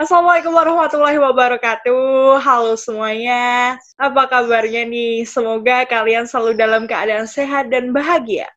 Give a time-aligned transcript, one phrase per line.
[0.00, 2.40] Assalamualaikum warahmatullahi wabarakatuh.
[2.40, 3.76] Halo semuanya.
[4.00, 5.28] Apa kabarnya nih?
[5.28, 8.48] Semoga kalian selalu dalam keadaan sehat dan bahagia.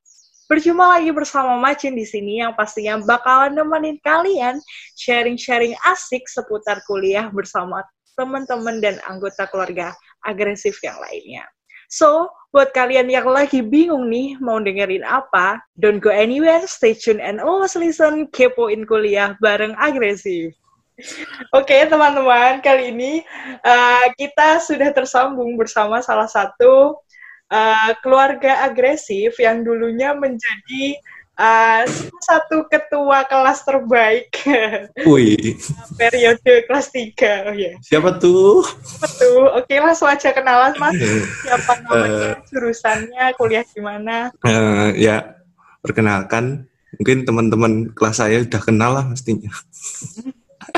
[0.47, 4.63] Berjumpa lagi bersama Macin di sini yang pastinya bakalan nemenin kalian
[4.95, 7.83] sharing-sharing asik seputar kuliah bersama
[8.15, 9.91] teman-teman dan anggota keluarga
[10.23, 11.43] agresif yang lainnya.
[11.91, 17.19] So, buat kalian yang lagi bingung nih mau dengerin apa, don't go anywhere, stay tune
[17.19, 20.55] and always listen, kepoin kuliah bareng agresif.
[20.93, 23.25] Oke okay, teman-teman, kali ini
[23.65, 27.01] uh, kita sudah tersambung bersama salah satu
[27.49, 31.01] uh, keluarga agresif yang dulunya menjadi
[31.37, 31.81] uh,
[32.21, 34.29] satu ketua kelas terbaik.
[35.09, 35.57] Wih.
[35.97, 37.49] periode kelas 3.
[37.49, 37.73] Oh, yeah.
[37.81, 38.61] Siapa tuh?
[38.61, 39.49] Siapa tuh?
[39.57, 40.93] Oke, langsung aja kenalan Mas.
[41.41, 44.29] Siapa namanya, uh, jurusannya, kuliah di mana?
[44.45, 45.41] Uh, ya,
[45.81, 46.69] perkenalkan.
[47.01, 49.49] Mungkin teman-teman kelas saya udah kenal lah mestinya.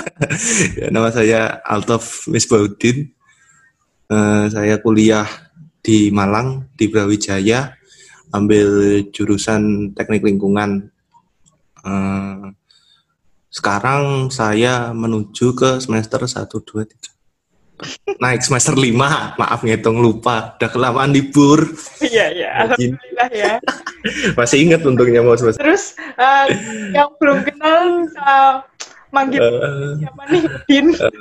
[0.80, 3.12] ya, nama saya Altof Misbaudin.
[4.06, 5.26] Uh, saya kuliah
[5.82, 7.74] di Malang di Brawijaya,
[8.34, 10.94] ambil jurusan teknik lingkungan.
[11.86, 12.54] Uh,
[13.50, 17.16] sekarang saya menuju ke semester 1, 2, 3.
[18.24, 18.96] Naik semester 5,
[19.36, 21.64] maaf ngitung lupa, udah kelamaan libur.
[22.00, 23.54] Iya, iya, alhamdulillah ya.
[24.40, 25.60] Masih ingat untungnya mau semester.
[25.60, 26.48] Terus, uh,
[26.96, 28.64] yang belum kenal, uh,
[29.16, 30.44] manggil uh, siapa nih?
[30.44, 31.12] Udin uh,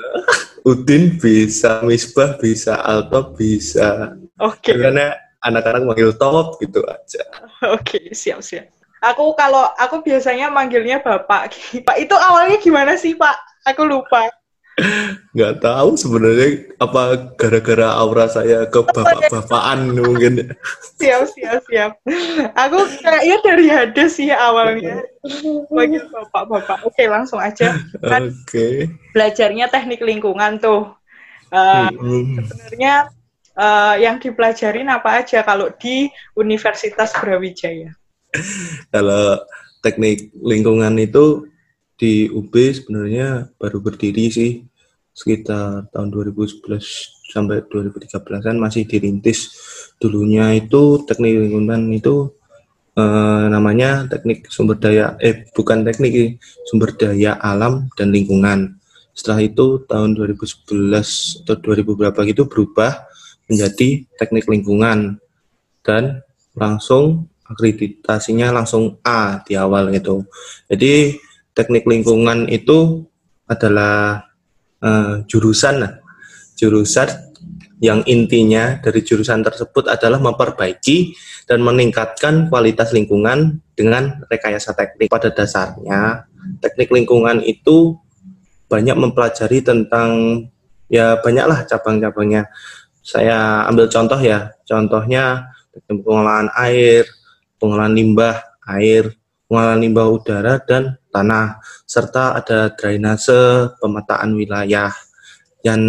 [0.67, 4.19] Udin bisa Misbah bisa Alto bisa.
[4.43, 4.75] Oke.
[4.75, 4.83] Okay.
[4.83, 5.15] karena
[5.47, 7.23] anak-anak manggil Top gitu aja.
[7.71, 8.67] Oke okay, siap siap.
[9.05, 11.55] Aku kalau aku biasanya manggilnya bapak.
[11.87, 13.37] Pak itu awalnya gimana sih pak?
[13.69, 14.29] Aku lupa
[15.35, 20.55] nggak tahu sebenarnya apa gara-gara aura saya ke bapak-bapakan mungkin.
[20.99, 21.93] Siap siap siap.
[22.59, 25.07] Aku kayaknya dari Hades sih awalnya.
[25.71, 26.83] Bagi bapak-bapak.
[26.91, 27.79] Oke langsung aja.
[28.03, 28.91] Kan oke.
[29.15, 30.91] belajarnya teknik lingkungan tuh.
[31.55, 32.43] Uh, hmm.
[32.43, 33.15] sebenarnya
[33.55, 37.95] uh, yang dipelajarin apa aja kalau di Universitas Brawijaya?
[38.91, 39.39] Kalau
[39.87, 41.47] teknik lingkungan itu
[41.95, 44.53] di UB sebenarnya baru berdiri sih
[45.15, 49.55] sekitar tahun 2011 sampai 2013 an masih dirintis.
[50.03, 52.35] Dulunya itu teknik lingkungan itu
[52.99, 58.79] eh, namanya teknik sumber daya eh bukan teknik sumber daya alam dan lingkungan.
[59.15, 63.07] Setelah itu tahun 2011 atau 2000 berapa gitu berubah
[63.47, 65.23] menjadi teknik lingkungan
[65.87, 66.27] dan
[66.59, 70.27] langsung akreditasinya langsung A di awal gitu.
[70.67, 71.15] Jadi
[71.55, 73.07] teknik lingkungan itu
[73.47, 74.27] adalah
[74.83, 76.03] uh, jurusan
[76.55, 77.09] jurusan
[77.83, 81.13] yang intinya dari jurusan tersebut adalah memperbaiki
[81.45, 85.13] dan meningkatkan kualitas lingkungan dengan rekayasa teknik.
[85.13, 86.25] Pada dasarnya,
[86.65, 87.99] teknik lingkungan itu
[88.71, 90.41] banyak mempelajari tentang
[90.89, 92.49] ya banyaklah cabang-cabangnya.
[93.05, 95.53] Saya ambil contoh ya, contohnya
[95.85, 97.05] pengelolaan air,
[97.61, 99.13] pengelolaan limbah air,
[99.47, 104.91] pengelolaan limbah udara dan tanah, serta ada drainase, pemetaan wilayah,
[105.63, 105.81] dan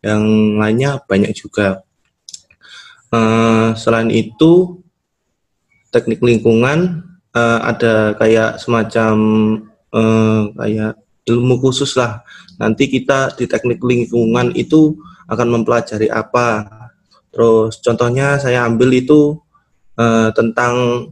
[0.00, 0.24] yang
[0.56, 1.82] lainnya banyak juga.
[3.10, 4.82] Uh, selain itu,
[5.90, 9.14] teknik lingkungan uh, ada kayak semacam
[9.94, 10.94] uh, kayak
[11.26, 12.22] ilmu khusus lah.
[12.56, 16.64] Nanti kita di teknik lingkungan itu akan mempelajari apa.
[17.34, 19.36] Terus contohnya saya ambil itu
[19.98, 21.08] uh, tentang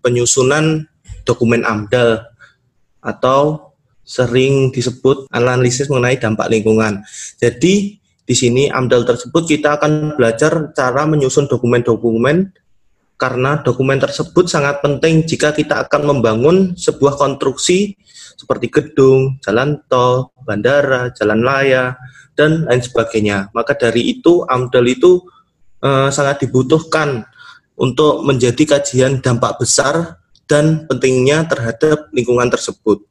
[0.00, 0.86] penyusunan
[1.24, 2.24] dokumen AMDAL
[3.02, 3.72] atau
[4.02, 7.02] sering disebut analisis mengenai dampak lingkungan.
[7.38, 12.54] Jadi di sini AMDAL tersebut kita akan belajar cara menyusun dokumen-dokumen
[13.18, 17.94] karena dokumen tersebut sangat penting jika kita akan membangun sebuah konstruksi
[18.34, 21.94] seperti gedung, jalan tol, bandara, jalan raya,
[22.34, 23.54] dan lain sebagainya.
[23.54, 25.22] Maka dari itu AMDAL itu
[25.78, 27.22] eh, sangat dibutuhkan
[27.82, 33.02] untuk menjadi kajian dampak besar dan pentingnya terhadap lingkungan tersebut.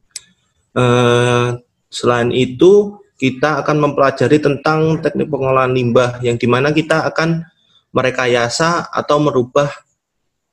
[0.71, 1.59] Uh,
[1.91, 7.43] selain itu, kita akan mempelajari tentang teknik pengolahan limbah yang di mana kita akan
[7.91, 9.67] merekayasa atau merubah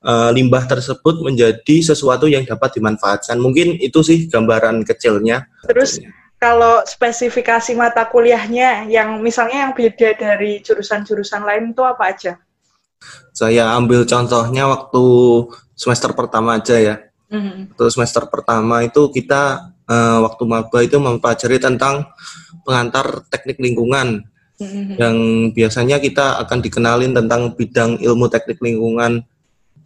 [0.02, 3.38] uh, limbah tersebut menjadi sesuatu yang dapat dimanfaatkan.
[3.38, 5.46] Mungkin itu sih gambaran kecilnya.
[5.70, 6.02] Terus
[6.42, 12.34] kalau spesifikasi mata kuliahnya yang misalnya yang beda dari jurusan-jurusan lain itu apa aja?
[13.38, 15.04] Saya ambil contohnya waktu
[15.78, 16.94] semester pertama aja ya.
[17.30, 17.78] Mm-hmm.
[17.78, 22.10] Terus semester pertama itu kita uh, waktu maba itu mempelajari tentang
[22.66, 24.26] pengantar teknik lingkungan.
[24.58, 24.98] Mm-hmm.
[24.98, 25.16] Yang
[25.54, 29.22] biasanya kita akan dikenalin tentang bidang ilmu teknik lingkungan,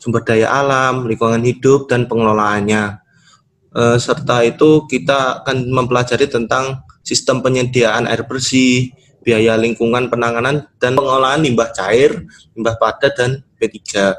[0.01, 3.05] sumber daya alam, lingkungan hidup dan pengelolaannya.
[3.77, 10.99] uh, serta itu kita akan mempelajari tentang sistem penyediaan air bersih, biaya lingkungan penanganan dan
[10.99, 12.27] pengolahan limbah cair,
[12.59, 14.15] limbah padat dan P3.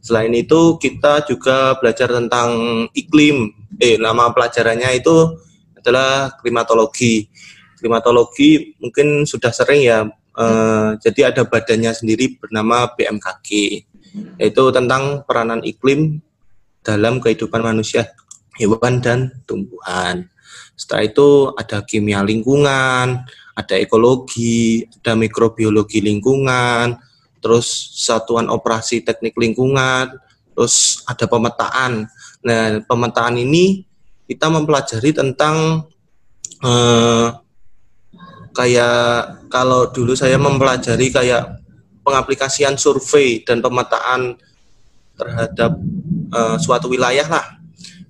[0.00, 2.48] Selain itu kita juga belajar tentang
[2.96, 3.52] iklim.
[3.76, 5.36] Eh nama pelajarannya itu
[5.76, 7.28] adalah klimatologi.
[7.76, 10.08] Klimatologi mungkin sudah sering ya.
[10.36, 13.48] Eh, jadi ada badannya sendiri bernama BMKG,
[14.36, 16.20] yaitu tentang peranan iklim
[16.84, 18.12] dalam kehidupan manusia,
[18.60, 20.28] hewan dan tumbuhan.
[20.76, 23.24] Setelah itu ada kimia lingkungan,
[23.56, 27.00] ada ekologi, ada mikrobiologi lingkungan,
[27.40, 30.12] terus satuan operasi teknik lingkungan,
[30.52, 32.04] terus ada pemetaan.
[32.44, 33.80] Nah, pemetaan ini
[34.28, 35.88] kita mempelajari tentang
[36.60, 37.26] eh,
[38.52, 41.56] kayak kalau dulu saya mempelajari kayak
[42.04, 44.36] pengaplikasian survei dan pemetaan
[45.16, 45.80] terhadap
[46.28, 47.46] eh, suatu wilayah lah.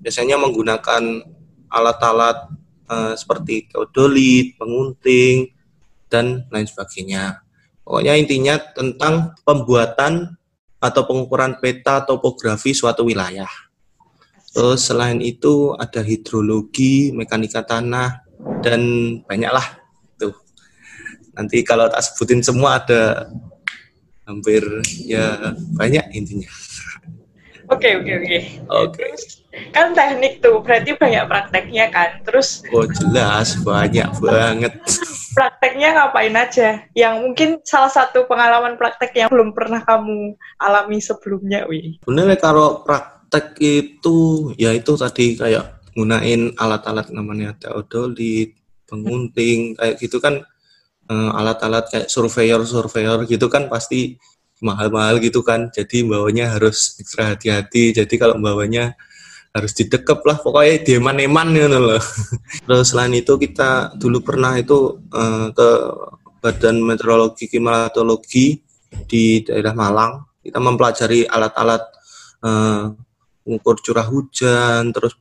[0.03, 1.23] Biasanya menggunakan
[1.71, 2.51] alat-alat
[2.89, 5.51] uh, seperti teodolit, pengunting,
[6.07, 7.43] dan lain sebagainya.
[7.83, 10.35] Pokoknya intinya tentang pembuatan
[10.77, 13.49] atau pengukuran peta topografi suatu wilayah.
[14.51, 18.25] Terus selain itu ada hidrologi, mekanika tanah,
[18.59, 18.81] dan
[19.23, 19.63] banyaklah
[20.17, 20.33] tuh.
[21.37, 23.29] Nanti kalau tak sebutin semua ada
[24.27, 24.65] hampir
[25.07, 26.49] ya banyak intinya.
[27.71, 28.37] Oke oke oke.
[28.67, 29.05] Oke.
[29.77, 32.09] Kan teknik tuh berarti banyak prakteknya kan.
[32.25, 34.73] Terus Oh jelas banyak banget.
[35.37, 36.81] Prakteknya ngapain aja?
[36.97, 42.01] Yang mungkin salah satu pengalaman praktek yang belum pernah kamu alami sebelumnya, Wi.
[42.01, 48.57] Sebenarnya kalau praktek itu ya itu tadi kayak gunain alat-alat namanya teodolit,
[48.89, 50.41] pengunting kayak gitu kan
[51.05, 54.17] eh, alat-alat kayak surveyor-surveyor gitu kan pasti
[54.57, 58.97] mahal-mahal gitu kan jadi bawanya harus ekstra hati-hati jadi kalau bawanya
[59.57, 62.01] harus didekep lah pokoknya dieman-eman gitu loh
[62.65, 65.69] terus selain itu kita dulu pernah itu uh, ke
[66.37, 68.61] Badan Meteorologi Klimatologi
[69.09, 71.83] di daerah Malang kita mempelajari alat-alat
[72.45, 72.93] uh,
[73.43, 75.17] mengukur curah hujan terus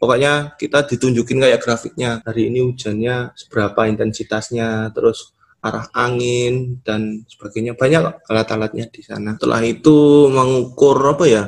[0.00, 7.76] pokoknya kita ditunjukin kayak grafiknya hari ini hujannya seberapa intensitasnya terus arah angin dan sebagainya
[7.76, 9.36] banyak alat-alatnya di sana.
[9.36, 11.44] Setelah itu mengukur apa ya?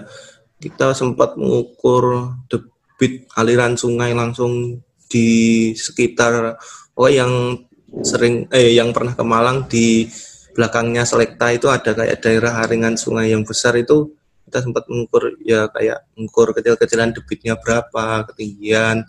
[0.62, 4.78] Kita sempat mengukur debit aliran sungai langsung
[5.10, 6.54] di sekitar
[6.94, 7.58] oh yang
[8.06, 10.06] sering eh yang pernah ke Malang di
[10.54, 14.14] belakangnya Selekta itu ada kayak daerah haringan sungai yang besar itu
[14.46, 19.00] kita sempat mengukur ya kayak mengukur kecil-kecilan debitnya berapa, ketinggian,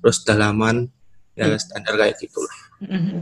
[0.00, 0.88] terus dalaman
[1.36, 1.60] ya hmm.
[1.60, 2.58] standar kayak gitulah.
[2.80, 3.20] Mm-hmm.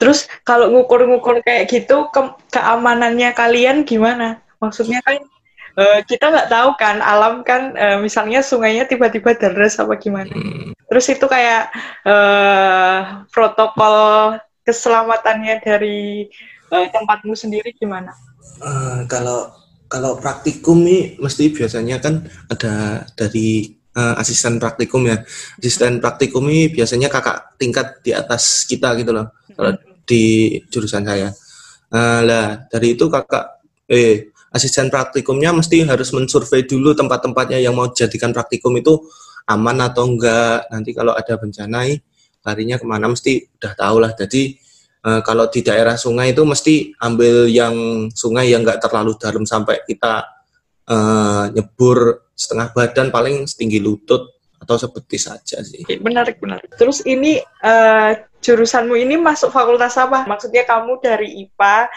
[0.00, 4.42] Terus kalau ngukur-ngukur kayak gitu ke keamanannya kalian gimana?
[4.58, 5.20] Maksudnya kan
[5.76, 10.32] uh, kita nggak tahu kan alam kan uh, misalnya sungainya tiba-tiba deres apa gimana.
[10.32, 10.72] Hmm.
[10.88, 11.72] Terus itu kayak
[12.04, 16.28] uh, protokol keselamatannya dari
[16.70, 18.12] uh, tempatmu sendiri gimana?
[18.60, 19.52] Uh, kalau
[19.88, 25.20] kalau praktikum nih mesti biasanya kan ada dari uh, asisten praktikum ya.
[25.60, 29.32] Asisten praktikum ini biasanya kakak tingkat di atas kita gitu loh.
[29.52, 31.30] Kalau hmm di jurusan saya.
[31.92, 37.88] Nah, lah dari itu kakak eh asisten praktikumnya mesti harus mensurvei dulu tempat-tempatnya yang mau
[37.90, 39.00] jadikan praktikum itu
[39.48, 40.68] aman atau enggak.
[40.68, 41.88] Nanti kalau ada bencana
[42.42, 44.12] larinya ke mana mesti udah tahu lah.
[44.14, 44.42] Jadi
[45.08, 49.82] eh, kalau di daerah sungai itu mesti ambil yang sungai yang enggak terlalu dalam sampai
[49.88, 50.22] kita
[50.86, 55.82] eh, nyebur setengah badan paling setinggi lutut atau seperti saja sih.
[55.98, 56.70] Menarik, menarik.
[56.78, 60.22] Terus ini uh, jurusanmu ini masuk fakultas apa?
[60.22, 61.90] Maksudnya kamu dari IPA,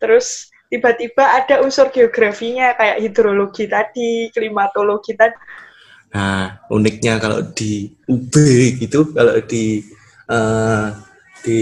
[0.00, 5.36] terus tiba-tiba ada unsur geografinya kayak hidrologi tadi, klimatologi tadi.
[6.12, 8.34] Nah, uniknya kalau di UB
[8.76, 9.80] gitu, kalau di
[10.28, 10.92] uh,
[11.40, 11.60] di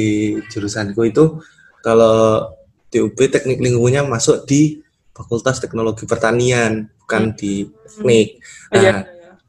[0.51, 1.39] jurusanku itu
[1.79, 2.51] kalau
[2.91, 4.83] di UB teknik lingkungannya masuk di
[5.15, 8.29] Fakultas Teknologi Pertanian, bukan di teknik.
[8.75, 8.95] Nah, iya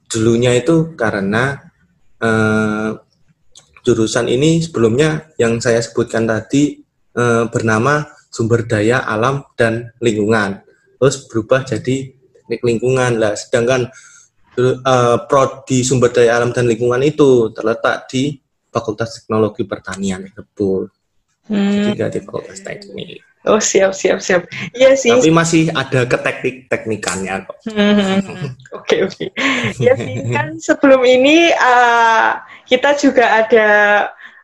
[0.09, 1.59] dulunya itu karena
[2.21, 2.95] uh,
[3.85, 6.81] jurusan ini sebelumnya yang saya sebutkan tadi
[7.17, 8.05] uh, bernama
[8.35, 10.59] sumber daya alam dan lingkungan
[10.99, 13.87] terus berubah jadi teknik lingkungan lah sedangkan
[14.59, 18.35] uh, prodi sumber daya alam dan lingkungan itu terletak di
[18.67, 20.91] Fakultas Teknologi Pertanian betul
[21.47, 21.95] hmm.
[21.95, 24.49] jadi di Fakultas Teknik Oh siap siap siap.
[24.73, 25.13] Iya sih.
[25.13, 27.57] Tapi masih ada ke teknik teknikannya kok.
[28.73, 29.29] Oke oke.
[29.77, 33.67] Ya sih kan sebelum ini uh, kita juga ada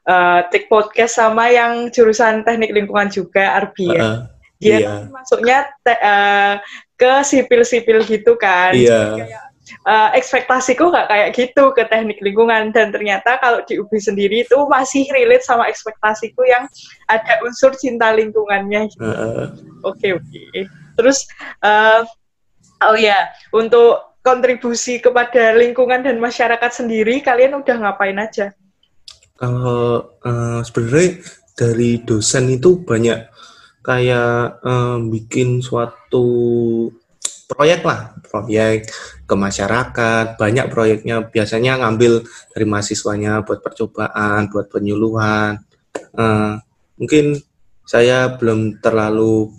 [0.08, 4.00] uh, take podcast sama yang jurusan teknik lingkungan juga Arbia.
[4.00, 4.18] Uh,
[4.62, 4.94] Dia iya.
[5.10, 6.62] masuknya te, uh,
[6.94, 8.78] ke sipil-sipil gitu kan.
[8.78, 9.26] Iya.
[9.90, 14.58] uh, ekspektasiku nggak kayak gitu ke teknik lingkungan dan ternyata kalau di UB sendiri itu
[14.70, 16.70] masih relate sama ekspektasiku yang
[17.10, 18.86] ada unsur cinta lingkungannya.
[18.86, 19.10] Oke gitu.
[19.82, 19.98] oke.
[19.98, 20.70] Okay, okay.
[20.94, 21.26] Terus
[21.66, 22.06] uh,
[22.86, 28.54] oh ya untuk kontribusi kepada lingkungan dan masyarakat sendiri kalian udah ngapain aja?
[29.42, 31.26] Kalau uh, sebenarnya
[31.58, 33.26] dari dosen itu banyak
[33.82, 36.30] kayak um, bikin suatu
[37.50, 38.86] proyek lah, proyek
[39.26, 42.22] ke masyarakat, banyak proyeknya biasanya ngambil
[42.54, 45.66] dari mahasiswanya buat percobaan, buat penyuluhan.
[46.14, 46.62] Uh,
[47.02, 47.42] mungkin
[47.82, 49.52] saya belum terlalu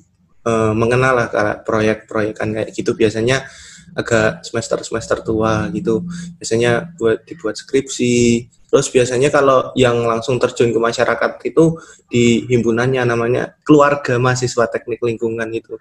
[0.47, 1.29] uh, mengenal lah
[1.67, 3.45] proyek-proyekan kayak gitu biasanya
[3.93, 6.07] agak semester-semester tua gitu.
[6.41, 11.77] Biasanya buat dibuat skripsi, Terus biasanya kalau yang langsung terjun ke masyarakat itu
[12.09, 15.77] di himpunannya namanya keluarga mahasiswa teknik lingkungan itu.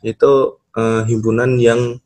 [0.00, 2.00] Itu uh, himpunan yang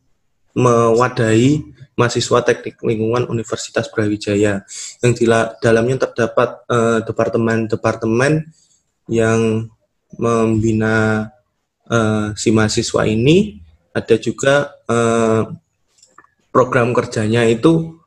[0.51, 1.63] mewadahi
[1.95, 4.67] mahasiswa teknik lingkungan Universitas Brawijaya
[4.99, 5.25] yang di
[5.61, 8.45] dalamnya terdapat eh, departemen-departemen uh,
[9.09, 9.69] yang
[10.17, 11.29] membina
[11.89, 13.61] uh, si mahasiswa ini
[13.93, 15.53] ada juga uh,
[16.49, 18.02] program kerjanya itu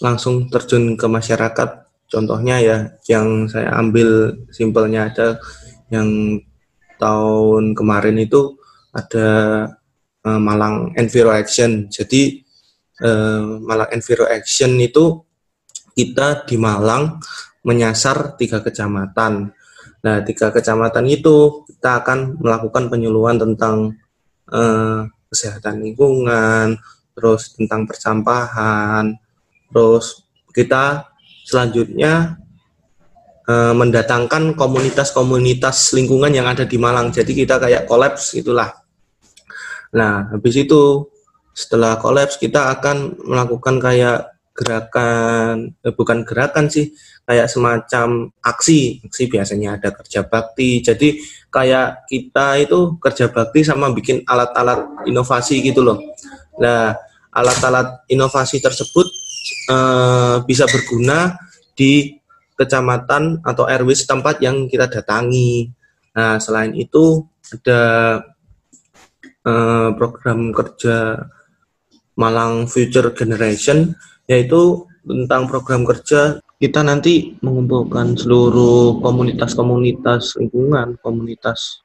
[0.00, 1.68] langsung terjun ke masyarakat.
[2.08, 2.76] Contohnya ya,
[3.08, 5.40] yang saya ambil simpelnya ada
[5.92, 6.40] yang
[7.00, 8.56] tahun kemarin itu
[8.92, 9.28] ada
[10.24, 11.88] uh, Malang Enviro Action.
[11.88, 12.44] Jadi
[13.02, 15.24] uh, Malang Enviro Action itu
[15.92, 17.20] kita di Malang
[17.64, 19.52] menyasar tiga kecamatan.
[20.02, 23.94] Nah, tiga kecamatan itu kita akan melakukan penyuluhan tentang
[24.50, 26.76] uh, kesehatan lingkungan,
[27.14, 29.14] terus tentang persampahan,
[29.72, 31.08] Terus kita
[31.48, 32.36] selanjutnya
[33.48, 37.10] e, mendatangkan komunitas-komunitas lingkungan yang ada di Malang.
[37.10, 38.70] Jadi kita kayak kolaps itulah.
[39.92, 41.08] Nah, habis itu
[41.52, 46.92] setelah kolaps kita akan melakukan kayak gerakan eh, bukan gerakan sih
[47.24, 51.16] kayak semacam aksi aksi biasanya ada kerja bakti jadi
[51.48, 55.98] kayak kita itu kerja bakti sama bikin alat-alat inovasi gitu loh
[56.60, 56.92] nah
[57.32, 59.08] alat-alat inovasi tersebut
[59.72, 61.40] uh, bisa berguna
[61.72, 62.20] di
[62.52, 65.72] kecamatan atau RW setempat yang kita datangi.
[66.12, 67.80] Nah, selain itu ada
[69.48, 71.24] uh, program kerja
[72.20, 73.96] Malang Future Generation
[74.28, 81.82] yaitu tentang program kerja kita nanti mengumpulkan seluruh komunitas-komunitas lingkungan, komunitas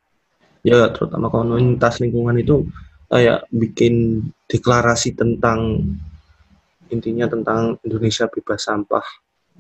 [0.62, 2.62] ya terutama komunitas lingkungan itu
[3.10, 5.82] kayak bikin deklarasi tentang
[6.89, 9.06] intinya tentang Indonesia bebas sampah,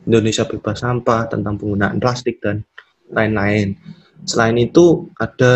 [0.07, 2.63] Indonesia bebas sampah, tentang penggunaan plastik dan
[3.11, 3.75] lain-lain.
[4.27, 5.55] Selain itu ada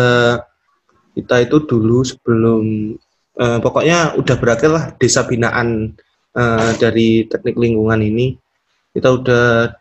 [1.12, 2.96] kita itu dulu sebelum
[3.36, 5.92] eh, pokoknya udah berakhir lah desa binaan
[6.32, 8.36] eh, dari teknik lingkungan ini
[8.92, 9.72] kita udah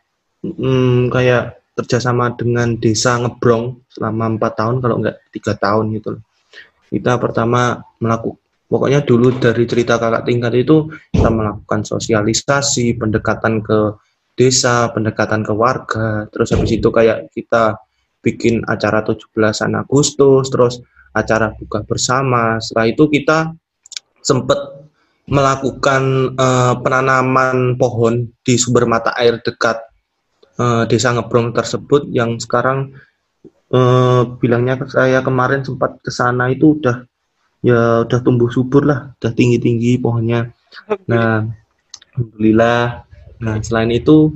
[0.43, 6.19] hmm, kayak kerjasama dengan desa ngebrong selama empat tahun kalau enggak tiga tahun gitu
[6.91, 8.40] kita pertama melakukan
[8.71, 13.99] Pokoknya dulu dari cerita kakak tingkat itu kita melakukan sosialisasi, pendekatan ke
[14.39, 17.75] desa, pendekatan ke warga, terus habis itu kayak kita
[18.23, 19.27] bikin acara 17
[19.75, 20.79] Agustus, terus
[21.11, 22.63] acara buka bersama.
[22.63, 23.51] Setelah itu kita
[24.23, 24.87] sempat
[25.27, 29.83] melakukan uh, penanaman pohon di sumber mata air dekat
[30.63, 32.95] uh, desa Ngebrong tersebut yang sekarang
[33.75, 37.03] uh, bilangnya saya kemarin sempat ke sana itu udah
[37.61, 40.49] ya udah tumbuh subur lah, udah tinggi-tinggi pohonnya.
[41.05, 41.45] Nah,
[42.13, 43.05] alhamdulillah.
[43.41, 44.33] Nah, selain itu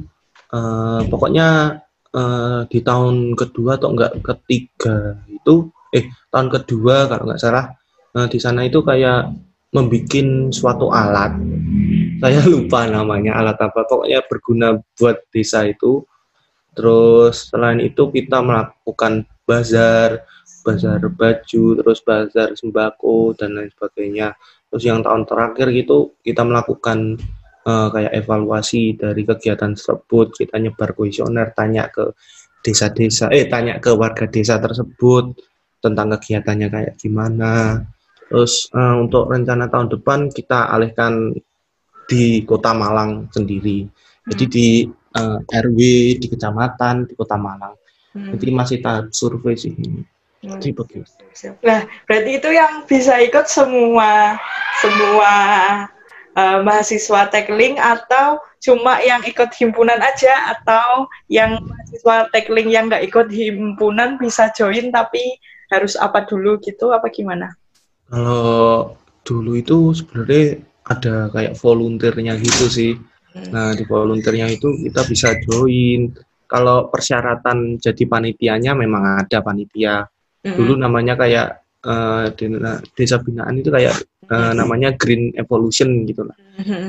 [0.53, 1.81] uh, pokoknya
[2.13, 7.71] uh, di tahun kedua atau enggak ketiga itu eh tahun kedua kalau nggak salah
[8.17, 9.29] uh, di sana itu kayak
[9.75, 10.15] membuat
[10.55, 11.35] suatu alat.
[12.23, 13.83] Saya lupa namanya alat apa.
[13.83, 16.07] Pokoknya berguna buat desa itu.
[16.75, 20.23] Terus selain itu kita melakukan bazar,
[20.65, 24.33] bazar baju, terus bazar sembako dan lain sebagainya.
[24.73, 27.21] Terus yang tahun terakhir gitu kita melakukan
[27.69, 32.17] uh, kayak evaluasi dari kegiatan tersebut, kita nyebar kuesioner, tanya ke
[32.65, 35.37] desa-desa, eh tanya ke warga desa tersebut
[35.85, 37.85] tentang kegiatannya kayak gimana.
[38.25, 41.37] Terus uh, untuk rencana tahun depan kita alihkan
[42.09, 43.85] di Kota Malang sendiri.
[44.25, 44.67] Jadi di
[45.13, 45.79] uh, eh, RW
[46.17, 47.77] di kecamatan di Kota Malang.
[48.17, 48.33] Hmm.
[48.33, 50.14] Jadi masih tahap survei sih ini.
[50.45, 51.57] Hmm.
[51.65, 54.37] Nah, berarti itu yang bisa ikut semua
[54.79, 55.33] semua
[56.37, 63.07] uh, mahasiswa tekling atau cuma yang ikut himpunan aja atau yang mahasiswa tekling yang nggak
[63.09, 65.41] ikut himpunan bisa join tapi
[65.73, 67.57] harus apa dulu gitu apa gimana?
[68.05, 68.93] Kalau
[69.25, 72.93] dulu itu sebenarnya ada kayak volunteernya gitu sih.
[73.33, 73.49] Hmm.
[73.51, 76.13] Nah, di volunteernya itu kita bisa join.
[76.45, 80.05] Kalau persyaratan jadi panitianya memang ada panitia.
[80.53, 81.65] Dulu namanya kayak
[82.37, 82.45] di
[82.97, 83.93] desa binaan itu kayak
[84.29, 86.37] eh, namanya Green Evolution gitu lah.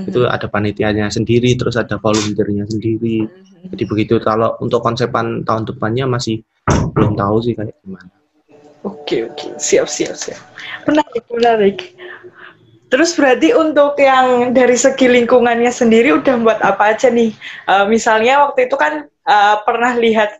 [0.05, 3.25] Itu ada panitianya sendiri, terus ada volunteernya sendiri.
[3.73, 4.21] Jadi begitu.
[4.21, 6.41] Kalau untuk konsepan tahun depannya masih
[6.97, 8.09] belum tahu sih kayak gimana.
[8.87, 10.39] Oke oke siap siap siap
[10.87, 11.79] menarik menarik.
[12.87, 17.35] Terus berarti untuk yang dari segi lingkungannya sendiri udah buat apa aja nih?
[17.67, 20.31] Eh, misalnya waktu itu kan eh, pernah lihat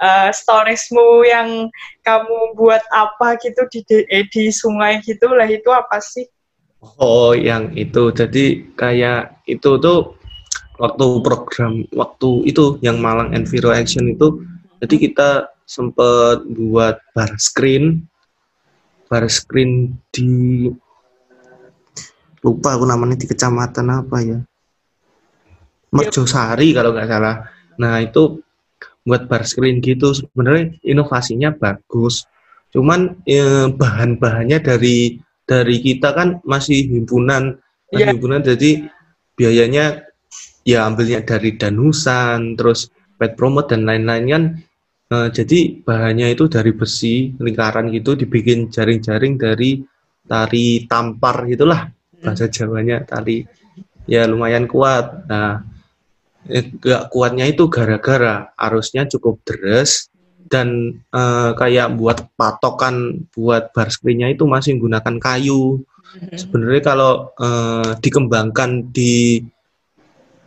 [0.00, 1.68] eh, storiesmu yang
[2.06, 5.34] kamu buat apa gitu di eh, di sungai gitu?
[5.34, 6.24] Lah itu apa sih?
[7.02, 8.14] Oh, yang itu.
[8.14, 10.14] Jadi kayak itu tuh
[10.78, 14.44] waktu program waktu itu yang Malang Enviro Action itu
[14.78, 15.30] jadi kita
[15.66, 18.06] sempet buat bar screen.
[19.10, 20.66] Bar screen di
[22.42, 24.38] lupa aku namanya di kecamatan apa ya?
[25.90, 28.40] Merjosari kalau nggak salah nah itu
[29.06, 30.12] buat bar screen gitu.
[30.12, 32.26] Sebenarnya inovasinya bagus.
[32.74, 35.16] Cuman eh, bahan-bahannya dari
[35.46, 37.54] dari kita kan masih himpunan.
[37.94, 38.06] Masih Iya.
[38.12, 38.70] himpunan jadi
[39.38, 40.02] biayanya
[40.66, 44.44] ya ambilnya dari danusan terus pet promote dan lain-lain kan.
[45.06, 49.86] Eh, jadi bahannya itu dari besi lingkaran gitu dibikin jaring-jaring dari
[50.26, 51.86] tari tampar gitulah.
[52.18, 53.46] Bahasa Jawanya tali.
[54.10, 55.30] Ya lumayan kuat.
[55.30, 55.62] Nah
[56.46, 60.06] nggak kuatnya itu gara-gara arusnya cukup deras
[60.46, 65.82] dan eh, kayak buat patokan buat bar screen-nya itu masih menggunakan kayu
[66.38, 69.42] sebenarnya kalau eh, dikembangkan di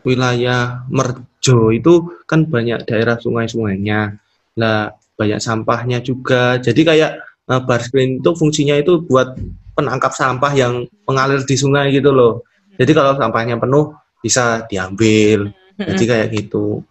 [0.08, 4.16] wilayah Merjo itu kan banyak daerah sungai-sungainya
[4.60, 6.60] Nah, banyak sampahnya juga.
[6.60, 9.40] Jadi kayak eh, bar screen itu fungsinya itu buat
[9.76, 12.44] penangkap sampah yang mengalir di sungai gitu loh.
[12.76, 15.52] Jadi kalau sampahnya penuh bisa diambil.
[15.80, 16.84] Jadi kayak gitu.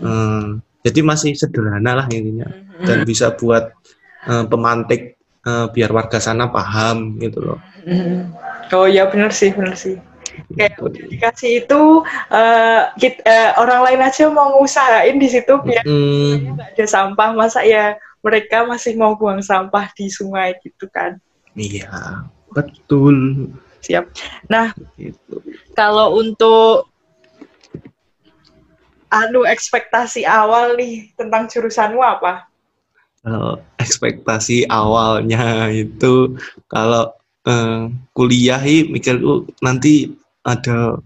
[0.00, 2.46] Hmm, jadi masih sederhana lah intinya.
[2.80, 3.74] Dan bisa buat
[4.24, 7.58] eh, pemantik eh, biar warga sana paham gitu loh.
[8.70, 9.98] Oh iya benar sih benar sih.
[10.54, 10.86] Kayak Gitu.
[10.86, 11.80] udah dikasih itu
[12.30, 17.28] eh, kit- eh, orang lain aja mau ngusahain di situ biar Hmm, nggak ada sampah
[17.34, 21.18] masa ya mereka masih mau buang sampah di sungai gitu kan.
[21.58, 22.22] iya,
[22.54, 23.48] betul.
[23.80, 24.06] Siap.
[24.46, 25.40] Nah, Gitu.
[25.72, 26.89] kalau untuk
[29.10, 32.46] anu ekspektasi awal nih tentang jurusanmu apa?
[33.20, 37.12] Kalau ekspektasi awalnya itu kalau
[37.44, 40.08] eh, kuliah hi mikirku nanti
[40.40, 40.96] ada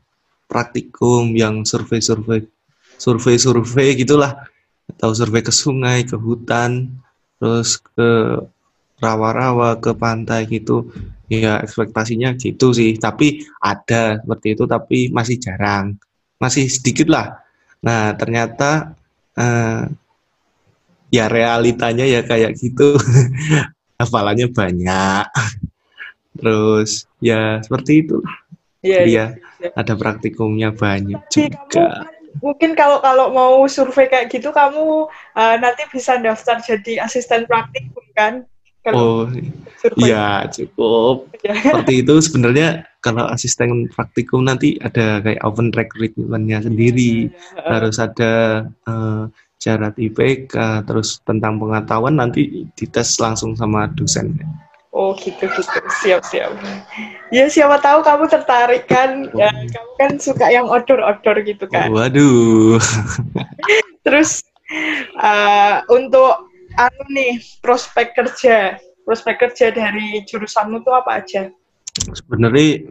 [0.47, 2.47] praktikum yang survei-survei
[2.95, 4.47] survei-survei gitulah
[4.95, 6.93] atau survei ke sungai, ke hutan,
[7.41, 8.39] terus ke
[9.01, 10.89] rawa-rawa, ke pantai gitu.
[11.33, 15.97] Ya ekspektasinya gitu sih, tapi ada seperti itu tapi masih jarang.
[16.37, 17.44] Masih sedikit lah.
[17.85, 18.97] Nah, ternyata
[19.37, 19.83] eh,
[21.13, 22.99] ya realitanya ya kayak gitu
[24.01, 25.25] hafalannya banyak
[26.35, 28.19] terus ya seperti itu
[28.85, 29.25] Iya, iya.
[29.63, 32.05] dia ada praktikumnya banyak Tapi juga
[32.43, 35.07] mungkin kalau kalau mau survei kayak gitu kamu
[35.39, 38.43] eh, nanti bisa daftar jadi asisten praktikum kan?
[38.85, 39.33] Kalau oh
[39.81, 40.11] survei.
[40.13, 41.57] ya cukup Ya.
[41.61, 47.29] seperti itu sebenarnya kalau asisten praktikum nanti ada kayak open recruitment-nya sendiri
[47.61, 49.23] harus ada eh,
[49.61, 54.41] syarat IPK terus tentang pengetahuan nanti dites langsung sama dosen
[54.95, 56.55] Oh gitu gitu siap siap.
[57.35, 59.27] Ya siapa tahu kamu tertarik kan?
[59.35, 61.91] Ya, kamu kan suka yang outdoor-outdoor gitu kan?
[61.91, 62.79] waduh
[64.07, 64.47] Terus
[65.19, 66.47] eh, untuk
[66.79, 71.51] anu nih prospek kerja, prospek kerja dari jurusanmu tuh apa aja?
[71.95, 72.85] Sebenarnya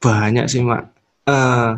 [0.00, 0.88] banyak sih mak
[1.28, 1.70] Eh,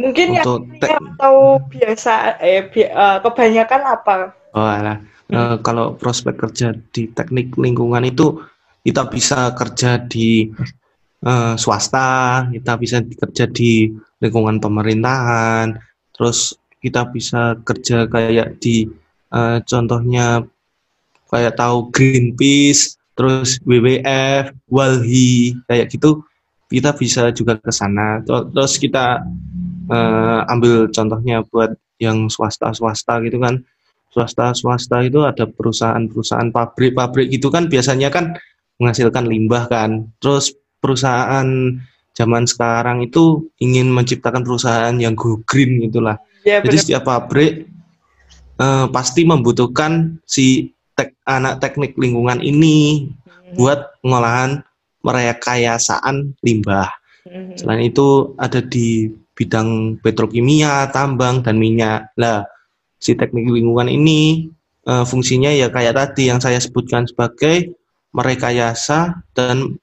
[0.00, 4.14] Mungkin yang untuk tek- atau biasa eh bi- eh, kebanyakan apa?
[4.56, 4.98] Oh alah.
[5.30, 8.40] Eh, kalau prospek kerja di teknik lingkungan itu
[8.82, 10.48] kita bisa kerja di
[11.22, 15.76] eh, swasta, kita bisa kerja di lingkungan pemerintahan,
[16.16, 18.88] terus kita bisa kerja kayak di
[19.30, 20.42] eh, contohnya
[21.30, 26.24] kayak tahu Greenpeace, terus WWF, Walhi, kayak gitu
[26.72, 28.24] kita bisa juga ke sana.
[28.24, 29.20] Ter- Terus kita
[29.92, 33.62] eh, ambil contohnya buat yang swasta-swasta gitu kan
[34.12, 38.36] swasta-swasta itu ada perusahaan-perusahaan pabrik-pabrik gitu kan biasanya kan
[38.76, 40.12] menghasilkan limbah kan.
[40.20, 41.48] Terus perusahaan
[42.12, 46.20] zaman sekarang itu ingin menciptakan perusahaan yang go green gitulah.
[46.44, 47.64] Ya Jadi setiap pabrik
[48.60, 53.08] eh, pasti membutuhkan si tek- anak teknik lingkungan ini
[53.56, 54.64] buat pengolahan
[55.02, 56.88] merekayasaan limbah.
[57.28, 57.56] Mm-hmm.
[57.58, 62.12] Selain itu ada di bidang petrokimia, tambang dan minyak.
[62.16, 62.46] Lah,
[63.02, 64.48] si teknik lingkungan ini
[64.86, 67.74] uh, fungsinya ya kayak tadi yang saya sebutkan sebagai
[68.12, 69.80] merekayasa dan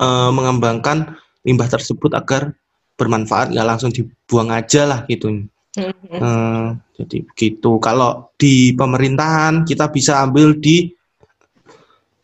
[0.00, 2.56] uh, mengembangkan limbah tersebut agar
[2.98, 5.46] bermanfaat nggak langsung dibuang aja lah gitu.
[5.78, 6.18] Mm-hmm.
[6.18, 6.66] Uh,
[6.98, 7.70] jadi begitu.
[7.78, 10.90] Kalau di pemerintahan kita bisa ambil di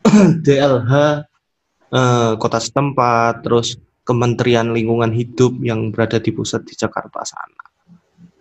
[0.45, 0.93] DLH
[1.95, 7.63] uh, kota setempat, terus Kementerian Lingkungan Hidup yang berada di pusat di Jakarta sana.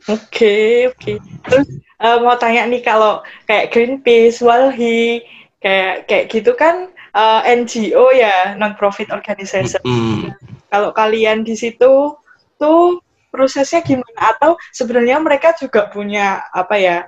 [0.05, 1.00] Oke, okay, oke.
[1.00, 1.16] Okay.
[1.48, 1.66] Terus
[2.05, 5.24] uh, mau tanya nih kalau kayak Greenpeace, Walhi,
[5.64, 9.81] kayak kayak gitu kan uh, eh, NGO ya, non-profit organization.
[9.81, 10.20] Mm -hmm.
[10.68, 12.12] Kalau kalian di situ
[12.61, 13.00] tuh
[13.35, 14.14] prosesnya gimana?
[14.14, 16.99] Atau sebenarnya mereka juga punya apa ya?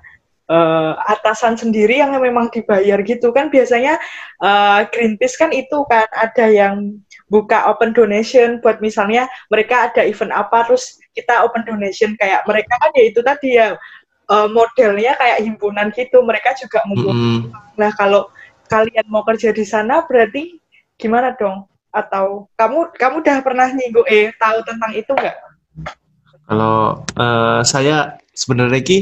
[0.51, 3.99] uh, atasan sendiri yang memang dibayar gitu kan biasanya
[4.43, 10.31] uh, Greenpeace kan itu kan ada yang buka open donation buat misalnya mereka ada event
[10.31, 13.75] apa terus kita open donation kayak mereka kan ya itu tadi ya
[14.31, 17.19] uh, modelnya kayak himpunan gitu mereka juga ngumpulin.
[17.19, 17.41] Mm.
[17.79, 18.31] Nah kalau
[18.71, 20.59] kalian mau kerja di sana berarti
[20.99, 21.67] gimana dong?
[21.91, 25.37] Atau kamu kamu udah pernah nyinggung eh tahu tentang itu nggak?
[26.47, 28.99] Kalau uh, saya sebenarnya ki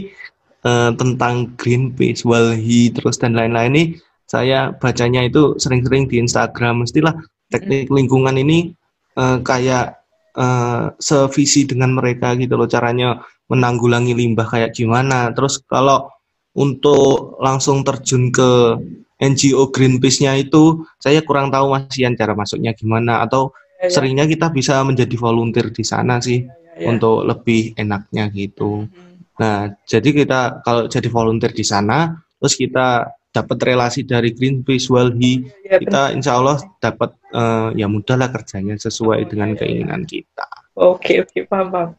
[0.65, 3.85] uh, tentang Greenpeace, Walhi, terus dan lain-lain ini
[4.25, 6.83] saya bacanya itu sering-sering di Instagram.
[6.83, 7.15] Mestilah
[7.53, 7.97] teknik hmm.
[8.01, 8.73] lingkungan ini
[9.21, 10.01] uh, kayak
[10.35, 13.21] uh, sevisi dengan mereka gitu loh caranya
[13.53, 15.31] menanggulangi limbah kayak gimana.
[15.37, 16.09] Terus kalau
[16.57, 18.79] untuk langsung terjun ke
[19.21, 23.91] NGO Greenpeace-nya itu saya kurang tahu masih cara masuknya gimana atau ya, ya.
[23.91, 26.43] seringnya kita bisa menjadi volunteer di sana sih
[26.77, 26.91] ya.
[26.91, 28.87] untuk lebih enaknya gitu.
[28.87, 29.15] Hmm.
[29.35, 35.43] Nah, jadi kita kalau jadi volunteer di sana, terus kita dapat relasi dari Greenpeace, Walhi,
[35.67, 40.47] ya, kita insya Allah dapat uh, ya mudahlah kerjanya sesuai dengan keinginan kita.
[40.79, 41.91] Oke, oke, paham, paham.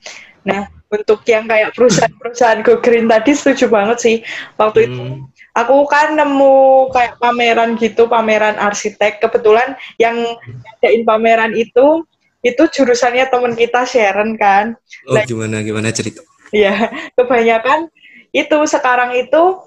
[0.47, 4.17] Nah, untuk yang kayak perusahaan-perusahaan Go Green tadi setuju banget sih.
[4.55, 4.87] Waktu hmm.
[4.87, 5.03] itu
[5.57, 6.55] aku kan nemu
[6.95, 9.19] kayak pameran gitu, pameran arsitek.
[9.19, 12.07] Kebetulan yang ngadain pameran itu
[12.45, 14.77] itu jurusannya teman kita Sharon kan.
[15.09, 16.21] Oh, nah, gimana gimana cerita?
[16.53, 17.89] ya kebanyakan
[18.35, 19.59] itu sekarang itu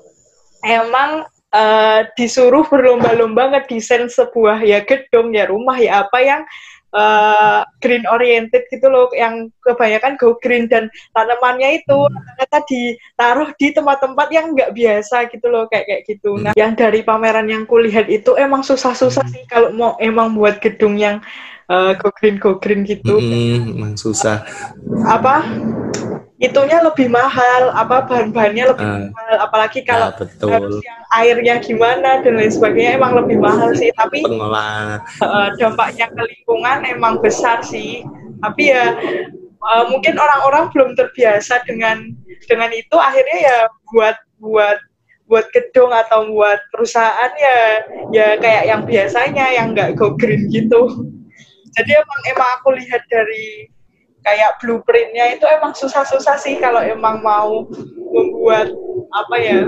[0.62, 6.42] emang uh, disuruh berlomba-lomba ngedesain sebuah ya gedung ya rumah ya apa yang
[6.92, 13.68] uh, green oriented gitu loh yang kebanyakan go green dan tanamannya itu ternyata ditaruh di
[13.72, 18.08] tempat-tempat yang nggak biasa gitu loh kayak kayak gitu nah yang dari pameran yang kulihat
[18.12, 21.24] itu emang susah-susah sih kalau mau emang buat gedung yang
[21.68, 22.10] uh, go
[22.58, 24.44] green gitu mm, emang susah
[25.06, 25.44] apa
[26.38, 30.50] itunya lebih mahal, apa bahan-bahannya lebih uh, mahal, apalagi kalau ya, betul.
[30.54, 33.90] harus yang airnya gimana dan lain sebagainya emang lebih mahal sih.
[33.98, 38.06] Tapi uh, dampaknya ke lingkungan emang besar sih.
[38.38, 38.94] Tapi ya
[39.66, 42.14] uh, mungkin orang-orang belum terbiasa dengan
[42.46, 43.58] dengan itu, akhirnya ya
[43.90, 44.78] buat buat
[45.26, 47.58] buat gedung atau buat perusahaan ya
[48.14, 51.02] ya kayak yang biasanya yang nggak go green gitu.
[51.78, 53.70] Jadi emang emang aku lihat dari
[54.26, 57.64] kayak blueprintnya itu emang susah-susah sih kalau emang mau
[58.12, 58.68] membuat
[59.14, 59.58] apa ya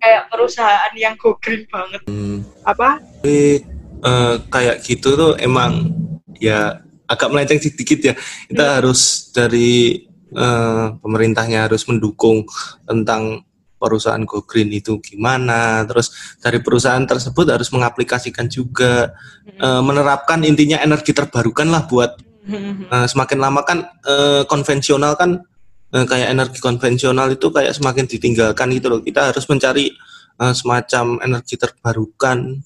[0.00, 2.46] kayak perusahaan yang go green banget hmm.
[2.62, 3.66] apa tapi
[4.06, 5.90] uh, kayak gitu tuh emang
[6.38, 8.14] ya agak melenceng sedikit ya
[8.46, 8.74] kita hmm.
[8.80, 12.46] harus dari uh, pemerintahnya harus mendukung
[12.86, 13.42] tentang
[13.76, 19.12] perusahaan go green itu gimana terus dari perusahaan tersebut harus mengaplikasikan juga
[19.44, 19.60] hmm.
[19.60, 25.42] uh, menerapkan intinya energi terbarukan lah buat Uh, semakin lama kan uh, konvensional kan
[25.90, 29.02] uh, kayak energi konvensional itu kayak semakin ditinggalkan gitu loh.
[29.02, 29.90] Kita harus mencari
[30.38, 32.62] uh, semacam energi terbarukan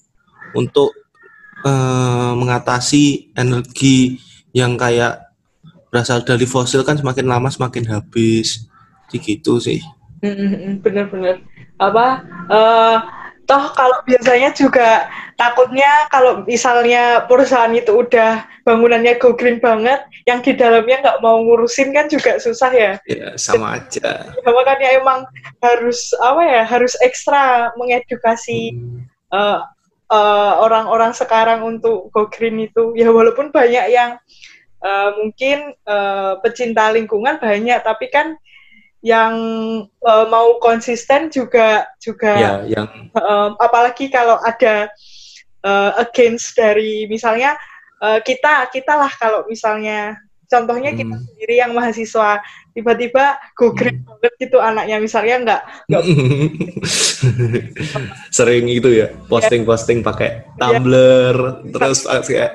[0.53, 0.93] untuk
[1.65, 4.21] uh, mengatasi energi
[4.53, 5.33] yang kayak
[5.89, 8.69] berasal dari fosil kan semakin lama semakin habis.
[9.09, 9.81] Gitu sih.
[10.81, 11.41] Bener-bener.
[11.81, 12.21] Apa?
[12.45, 12.97] Uh,
[13.49, 20.45] toh kalau biasanya juga takutnya kalau misalnya perusahaan itu udah bangunannya go green banget, yang
[20.45, 22.93] di dalamnya nggak mau ngurusin kan juga susah ya.
[23.09, 24.29] Ya sama aja.
[24.29, 25.19] Ya, makanya emang
[25.59, 29.09] harus apa ya harus ekstra mengedukasi hmm.
[29.33, 29.65] uh,
[30.13, 32.93] uh, orang-orang sekarang untuk go green itu.
[32.93, 34.21] Ya walaupun banyak yang
[34.85, 38.37] uh, mungkin uh, pecinta lingkungan banyak, tapi kan
[39.01, 39.35] yang
[40.05, 42.87] uh, mau konsisten juga juga ya, yang
[43.17, 44.93] uh, apalagi kalau ada
[45.65, 47.57] uh, against dari misalnya
[47.97, 50.99] uh, kita kita lah kalau misalnya contohnya hmm.
[51.01, 52.45] kita sendiri yang mahasiswa
[52.77, 54.07] tiba-tiba go green hmm.
[54.07, 56.03] banget gitu anaknya misalnya nggak nggak
[58.37, 60.59] sering gitu ya posting-posting pakai iya.
[60.59, 61.71] Tumblr ya.
[61.73, 62.51] terus kayak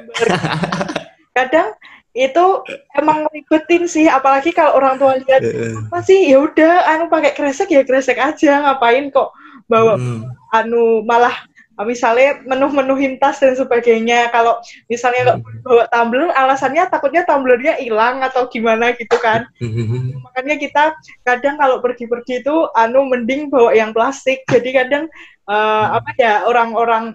[1.37, 1.75] kadang
[2.16, 2.64] itu
[2.96, 5.44] emang ribetin sih apalagi kalau orang tua lihat
[5.92, 9.37] apa sih ya udah anu pakai kresek ya kresek aja ngapain kok
[9.68, 10.24] bawa hmm.
[10.57, 11.37] anu malah
[11.85, 14.57] misalnya menu-menuhin tas dan sebagainya kalau
[14.88, 15.61] misalnya hmm.
[15.61, 20.16] bawa tumbler alasannya takutnya tumblernya hilang atau gimana gitu kan hmm.
[20.24, 20.83] makanya kita
[21.20, 25.05] kadang kalau pergi-pergi itu anu mending bawa yang plastik jadi kadang
[25.52, 27.12] uh, apa ya orang-orang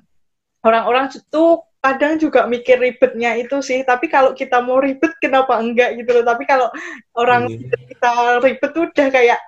[0.61, 1.45] orang-orang itu
[1.81, 6.25] kadang juga mikir ribetnya itu sih tapi kalau kita mau ribet kenapa enggak gitu loh.
[6.25, 6.69] Tapi kalau
[7.17, 7.89] orang hmm.
[7.89, 8.11] kita
[8.45, 9.41] ribet udah kayak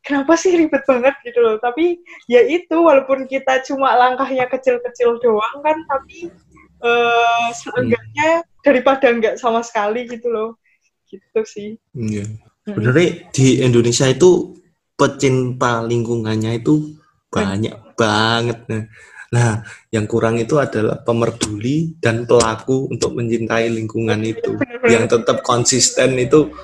[0.00, 1.12] kenapa sih ribet banget?
[1.28, 1.60] gitu loh.
[1.60, 6.32] Tapi ya itu walaupun kita cuma langkahnya kecil-kecil doang kan tapi
[6.80, 8.48] uh, seenggaknya hmm.
[8.64, 10.56] daripada enggak sama sekali gitu loh.
[11.04, 11.68] Gitu sih.
[11.92, 12.24] Iya.
[12.64, 14.56] Sebenarnya di Indonesia itu
[14.96, 16.96] pecinta lingkungannya itu
[17.28, 18.58] banyak banget.
[18.72, 18.88] Nah
[19.34, 24.54] Nah, yang kurang itu adalah pemerduli dan pelaku untuk mencintai lingkungan itu.
[24.86, 26.54] Yang tetap konsisten itu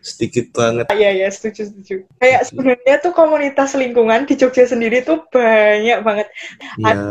[0.00, 0.88] sedikit banget.
[0.88, 1.94] Iya, iya, setuju, setuju.
[2.16, 6.28] Kayak sebenarnya tuh komunitas lingkungan di Jogja sendiri tuh banyak banget.
[6.80, 6.92] Ya.
[6.92, 7.04] Ada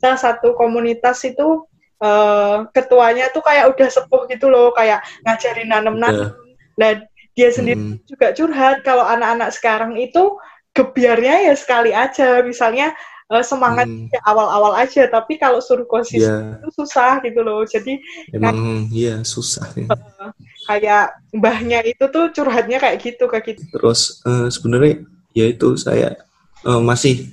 [0.00, 1.64] salah satu komunitas itu
[2.00, 6.36] uh, ketuanya tuh kayak udah sepuh gitu loh, kayak ngajarin nanam-nanam.
[6.76, 8.04] Dan dia sendiri hmm.
[8.08, 10.36] juga curhat kalau anak-anak sekarang itu
[10.72, 12.40] gebiarnya ya sekali aja.
[12.40, 12.96] Misalnya
[13.28, 14.08] uh, semangat hmm.
[14.24, 16.60] awal-awal aja tapi kalau suruh konsisten yeah.
[16.60, 18.00] itu susah gitu loh jadi
[18.32, 19.88] emang iya susah ya.
[19.92, 20.32] Uh,
[20.68, 25.04] kayak mbahnya itu tuh curhatnya kayak gitu kayak gitu terus uh, sebenarnya
[25.36, 26.16] ya itu saya
[26.64, 27.30] uh, masih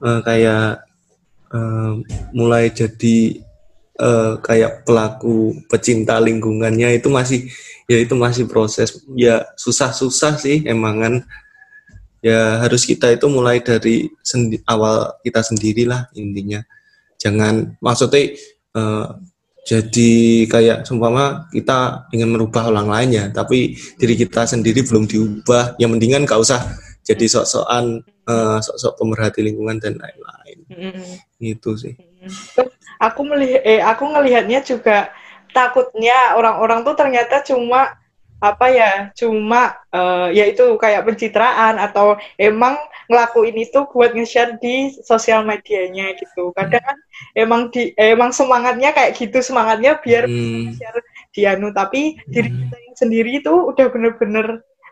[0.00, 0.84] uh, kayak
[1.52, 2.00] uh,
[2.32, 3.40] mulai jadi
[4.00, 7.48] uh, kayak pelaku pecinta lingkungannya itu masih
[7.90, 11.14] ya itu masih proses ya susah-susah sih emang kan
[12.22, 16.62] ya harus kita itu mulai dari sendi awal kita sendirilah intinya.
[17.18, 18.38] Jangan maksudnya
[18.78, 19.18] uh,
[19.62, 25.76] jadi kayak seumpama kita ingin merubah orang lain ya tapi diri kita sendiri belum diubah.
[25.82, 26.62] Yang mendingan gak usah
[27.02, 30.58] jadi sok-sokan uh, sok-sok pemerhati lingkungan dan lain-lain.
[30.72, 31.18] Mm-hmm.
[31.42, 31.94] itu sih.
[33.02, 35.10] Aku melihat eh aku ngelihatnya juga
[35.50, 37.98] takutnya orang-orang tuh ternyata cuma
[38.42, 42.74] apa ya cuma uh, ya itu kayak pencitraan atau emang
[43.06, 46.50] ngelakuin itu buat nge-share di sosial medianya gitu.
[46.58, 46.98] Kadang kan
[47.38, 50.74] emang di emang semangatnya kayak gitu semangatnya biar hmm.
[50.74, 51.00] share
[51.30, 51.70] di anu.
[51.70, 52.30] Tapi hmm.
[52.34, 54.46] diri kita yang sendiri itu udah bener-bener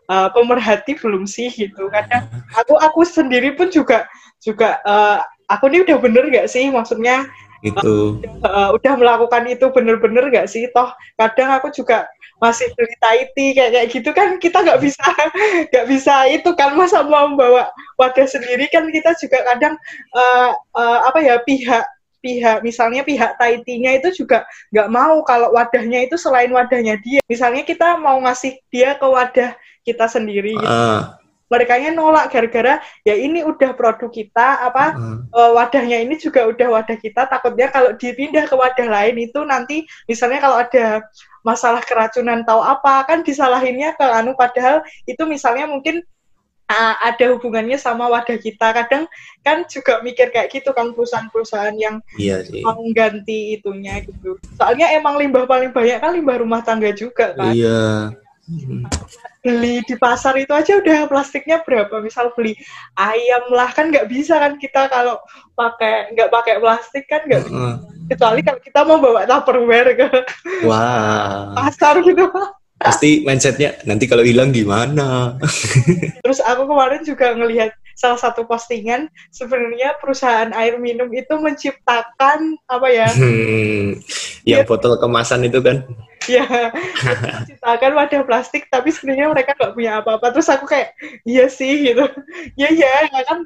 [0.06, 1.90] uh, pemerhati belum sih gitu.
[1.90, 4.06] Kadang aku aku sendiri pun juga
[4.38, 5.18] juga uh,
[5.50, 6.70] aku ini udah bener gak sih?
[6.70, 7.26] Maksudnya
[7.60, 10.68] itu uh, udah melakukan itu bener-bener gak sih?
[10.70, 12.06] Toh kadang aku juga
[12.40, 15.04] masih beli Taiti kayak kayak gitu kan kita nggak bisa
[15.70, 17.68] nggak bisa itu kan masa mau membawa
[18.00, 19.76] wadah sendiri kan kita juga kadang
[20.16, 21.84] uh, uh, apa ya pihak
[22.20, 27.64] pihak misalnya pihak Taitinya itu juga nggak mau kalau wadahnya itu selain wadahnya dia misalnya
[27.64, 29.52] kita mau ngasih dia ke wadah
[29.84, 30.68] kita sendiri gitu.
[30.68, 31.19] uh
[31.50, 34.94] mereka nolak gara-gara ya ini udah produk kita apa
[35.34, 35.50] uh.
[35.58, 40.38] wadahnya ini juga udah wadah kita takutnya kalau dipindah ke wadah lain itu nanti misalnya
[40.38, 41.02] kalau ada
[41.42, 46.06] masalah keracunan tahu apa kan disalahinnya ke anu padahal itu misalnya mungkin
[46.70, 49.04] uh, ada hubungannya sama wadah kita kadang
[49.42, 52.62] kan juga mikir kayak gitu kan perusahaan-perusahaan yang iya sih.
[52.62, 58.14] mengganti itunya gitu soalnya emang limbah paling banyak kan limbah rumah tangga juga kan iya
[59.40, 62.02] beli di pasar itu aja udah plastiknya berapa?
[62.04, 62.58] Misal beli
[62.98, 65.16] ayam lah kan nggak bisa kan kita kalau
[65.56, 67.74] pakai nggak pakai plastik kan nggak uh -uh.
[68.10, 70.08] kecuali kalau kita mau bawa tupperware ke
[70.66, 71.56] wow.
[71.56, 72.26] pasar gitu.
[72.80, 75.36] Pasti mindsetnya nanti kalau hilang gimana?
[76.24, 82.88] Terus aku kemarin juga ngelihat salah satu postingan sebenarnya perusahaan air minum itu menciptakan apa
[82.88, 84.00] ya hmm,
[84.48, 85.84] yang botol kemasan itu kan
[86.36, 86.44] ya.
[87.48, 90.36] Ciptakan wadah plastik tapi sebenarnya mereka nggak punya apa-apa.
[90.36, 90.92] Terus aku kayak
[91.24, 92.04] iya sih gitu.
[92.60, 93.38] Iya iya ya kan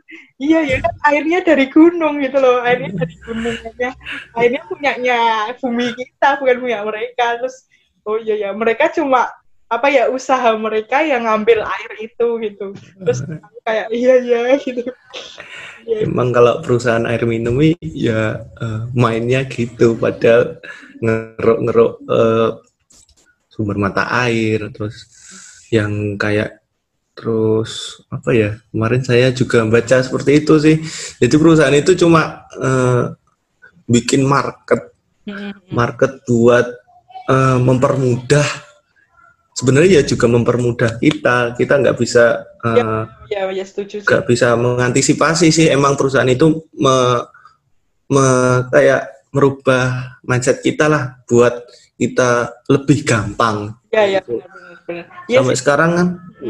[0.42, 2.64] iya ya kan airnya dari gunung gitu loh.
[2.66, 3.92] Airnya dari gunung ya
[4.34, 5.18] airnya punyanya
[5.62, 7.38] bumi kita bukan punya mereka.
[7.38, 7.56] Terus
[8.02, 8.50] oh iya ya.
[8.50, 9.30] Mereka cuma
[9.72, 12.66] apa ya usaha mereka yang ngambil air itu gitu.
[12.74, 14.82] Terus aku kayak iya iya gitu.
[15.84, 16.00] Ya.
[16.08, 19.94] emang kalau perusahaan air minum ya uh, mainnya gitu.
[19.94, 20.58] Padahal
[21.04, 22.50] ngeruk-ngeruk uh,
[23.52, 25.06] sumber mata air terus
[25.68, 26.64] yang kayak
[27.14, 30.76] terus apa ya kemarin saya juga baca seperti itu sih.
[31.22, 33.14] Jadi perusahaan itu cuma uh,
[33.86, 34.90] bikin market
[35.22, 35.70] mm-hmm.
[35.70, 36.66] market buat
[37.30, 38.44] uh, mempermudah.
[39.54, 44.58] Sebenarnya ya juga mempermudah kita kita nggak bisa uh, ya, ya, ya setuju nggak bisa
[44.58, 45.70] mengantisipasi sih.
[45.70, 47.22] Emang perusahaan itu me,
[48.10, 48.26] me
[48.74, 51.66] kayak merubah mindset kita lah buat
[51.98, 54.42] kita lebih gampang Ya, ya, Gitu.
[54.42, 55.06] benar-benar.
[55.30, 56.08] Ya, Sampai sekarang kan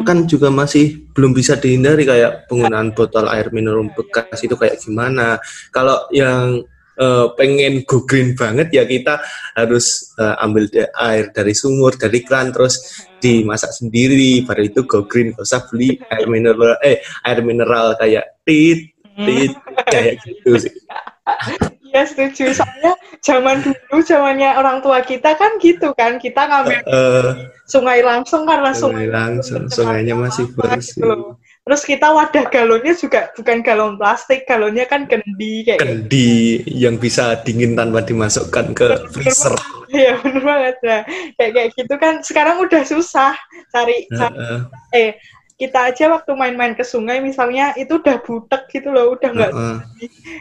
[0.09, 5.37] kan juga masih belum bisa dihindari kayak penggunaan botol air minum bekas itu kayak gimana.
[5.68, 6.64] Kalau yang
[6.97, 9.20] eh, pengen go green banget ya kita
[9.55, 10.66] harus eh, ambil
[11.05, 12.81] air dari sumur, dari kran terus
[13.20, 14.42] dimasak sendiri.
[14.49, 18.88] Baru itu go green, gak usah beli air mineral eh air mineral kayak tit
[19.20, 19.53] tit
[19.92, 20.75] kayak gitu sih.
[21.94, 22.44] Iya setuju.
[22.50, 26.18] Soalnya zaman dulu, zamannya orang tua kita kan gitu kan.
[26.18, 27.30] Kita ngambil Eh,
[27.64, 30.98] sungai langsung karena sungai sungai langsung, sungainya masih bersih.
[30.98, 31.38] gitu loh.
[31.64, 35.87] Terus kita wadah galonnya juga bukan galon plastik, galonnya kan gendi kayak gitu.
[35.87, 36.30] Kendi
[36.66, 39.54] yang bisa dingin tanpa dimasukkan ke freezer.
[39.88, 40.98] Iya bener banget ya.
[41.38, 43.33] Kayak kayak gitu kan sekarang udah susah
[43.70, 44.59] cari, cari Heeh.
[44.92, 45.11] eh
[45.54, 49.78] kita aja waktu main-main ke sungai misalnya itu udah butek gitu loh, udah nggak Heeh.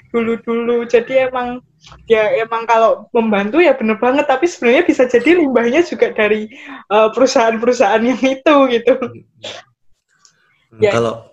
[0.10, 0.89] dulu-dulu.
[0.89, 1.62] Jadi emang
[2.10, 6.49] ya emang kalau membantu ya bener banget tapi sebenarnya bisa jadi limbahnya juga dari
[6.89, 8.93] eh, perusahaan-perusahaan yang itu gitu.
[10.82, 10.89] Ya.
[10.89, 11.30] Kalau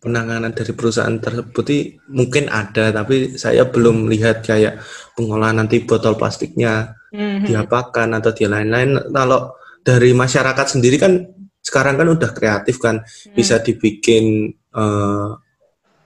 [0.00, 4.80] penanganan dari perusahaan tersebut mungkin ada, tapi saya belum lihat kayak
[5.12, 7.44] pengolahan nanti botol plastiknya Mhm.
[7.44, 9.12] diapakan atau di lain-lain.
[9.12, 9.52] Kalau
[9.84, 11.20] dari masyarakat sendiri kan
[11.68, 13.04] sekarang kan udah kreatif kan,
[13.36, 15.30] bisa dibikin eh,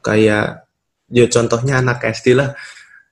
[0.02, 0.66] kayak
[1.12, 2.50] ya contohnya anak SD lah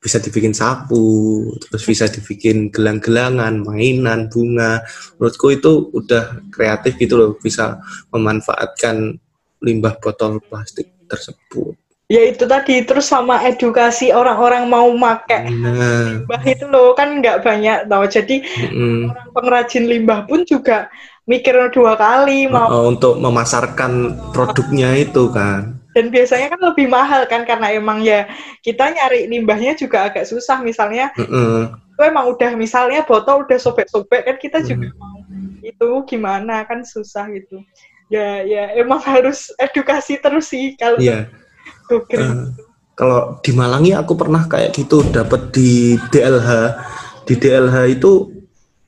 [0.01, 4.81] bisa dibikin sapu, terus bisa dibikin gelang-gelangan, mainan, bunga.
[5.21, 7.77] Menurutku itu udah kreatif gitu loh, bisa
[8.09, 9.21] memanfaatkan
[9.61, 11.77] limbah botol plastik tersebut.
[12.11, 17.45] Ya itu tadi terus sama edukasi orang-orang mau make Nah, limbah itu loh kan nggak
[17.47, 18.03] banyak tau.
[18.09, 19.15] Jadi mm-mm.
[19.15, 20.91] orang pengrajin limbah pun juga
[21.31, 23.93] mikir dua kali mau Uh, untuk memasarkan
[24.35, 25.79] produknya itu kan.
[25.91, 28.27] dan biasanya kan lebih mahal kan karena emang ya
[28.61, 31.67] kita nyari limbahnya juga agak susah misalnya Mm-mm.
[31.67, 34.99] itu emang udah misalnya botol udah sobek-sobek kan kita juga Hmm.
[34.99, 35.19] mau
[35.61, 37.59] itu gimana kan susah gitu
[38.07, 41.27] ya ya emang harus edukasi terus sih kalau Iya.
[41.87, 42.23] go green.
[42.23, 42.47] Eh,
[42.95, 46.51] kalau di Malangi aku pernah kayak gitu dapat di DLH.
[47.27, 48.31] Di DLH itu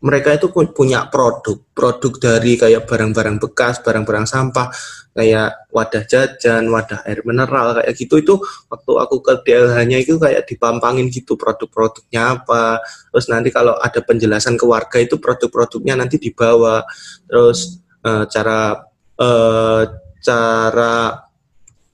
[0.03, 4.67] mereka itu pu- punya produk, produk dari kayak barang-barang bekas, barang-barang sampah,
[5.15, 8.35] kayak wadah jajan, wadah air mineral kayak gitu itu
[8.67, 12.83] waktu aku ke DLH-nya itu kayak dipampangin gitu produk-produknya apa.
[13.15, 16.83] Terus nanti kalau ada penjelasan ke warga itu produk-produknya nanti dibawa.
[17.31, 18.83] Terus eh, cara
[19.23, 19.83] eh,
[20.19, 20.95] cara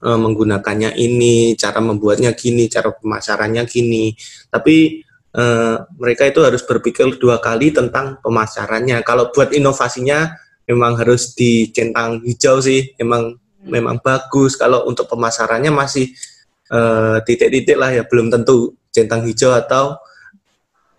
[0.01, 4.17] eh, menggunakannya ini, cara membuatnya gini, cara pemasarannya gini.
[4.49, 9.01] Tapi eh, mereka itu harus berpikir dua kali tentang pemasarannya.
[9.05, 10.33] Kalau buat inovasinya
[10.69, 14.55] memang harus dicentang hijau sih, memang memang bagus.
[14.55, 16.13] Kalau untuk pemasarannya masih
[16.69, 19.97] eh, titik-titik lah ya, belum tentu centang hijau atau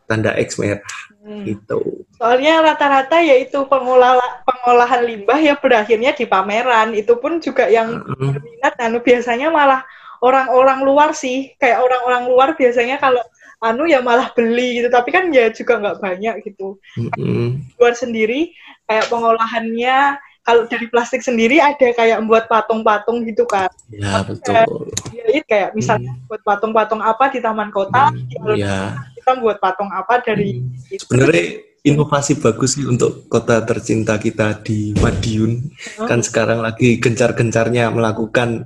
[0.06, 1.44] tanda X merah Hmm.
[1.44, 2.08] gitu.
[2.16, 4.16] Soalnya rata-rata ya itu pengolah
[4.48, 6.96] pengolahan limbah ya berakhirnya di pameran.
[6.96, 8.40] Itu pun juga yang Mm-mm.
[8.40, 9.84] berminat anu biasanya malah
[10.24, 11.52] orang-orang luar sih.
[11.60, 13.20] Kayak orang-orang luar biasanya kalau
[13.60, 14.88] anu ya malah beli gitu.
[14.88, 16.80] Tapi kan ya juga nggak banyak gitu.
[16.96, 17.60] Mm-mm.
[17.76, 18.56] Luar sendiri
[18.88, 23.68] kayak pengolahannya kalau dari plastik sendiri ada kayak membuat patung-patung gitu kan.
[23.92, 24.88] Ya betul.
[25.12, 28.08] Ya, kayak misalnya buat patung-patung apa di taman kota,
[28.40, 28.96] alun- ya.
[29.20, 30.74] kita buat patung apa dari Hmm.
[30.90, 31.04] itu.
[31.06, 31.44] Sebenarnya
[31.84, 35.60] inovasi bagus sih untuk kota tercinta kita di Madiun.
[36.08, 38.64] Kan sekarang lagi gencar-gencarnya melakukan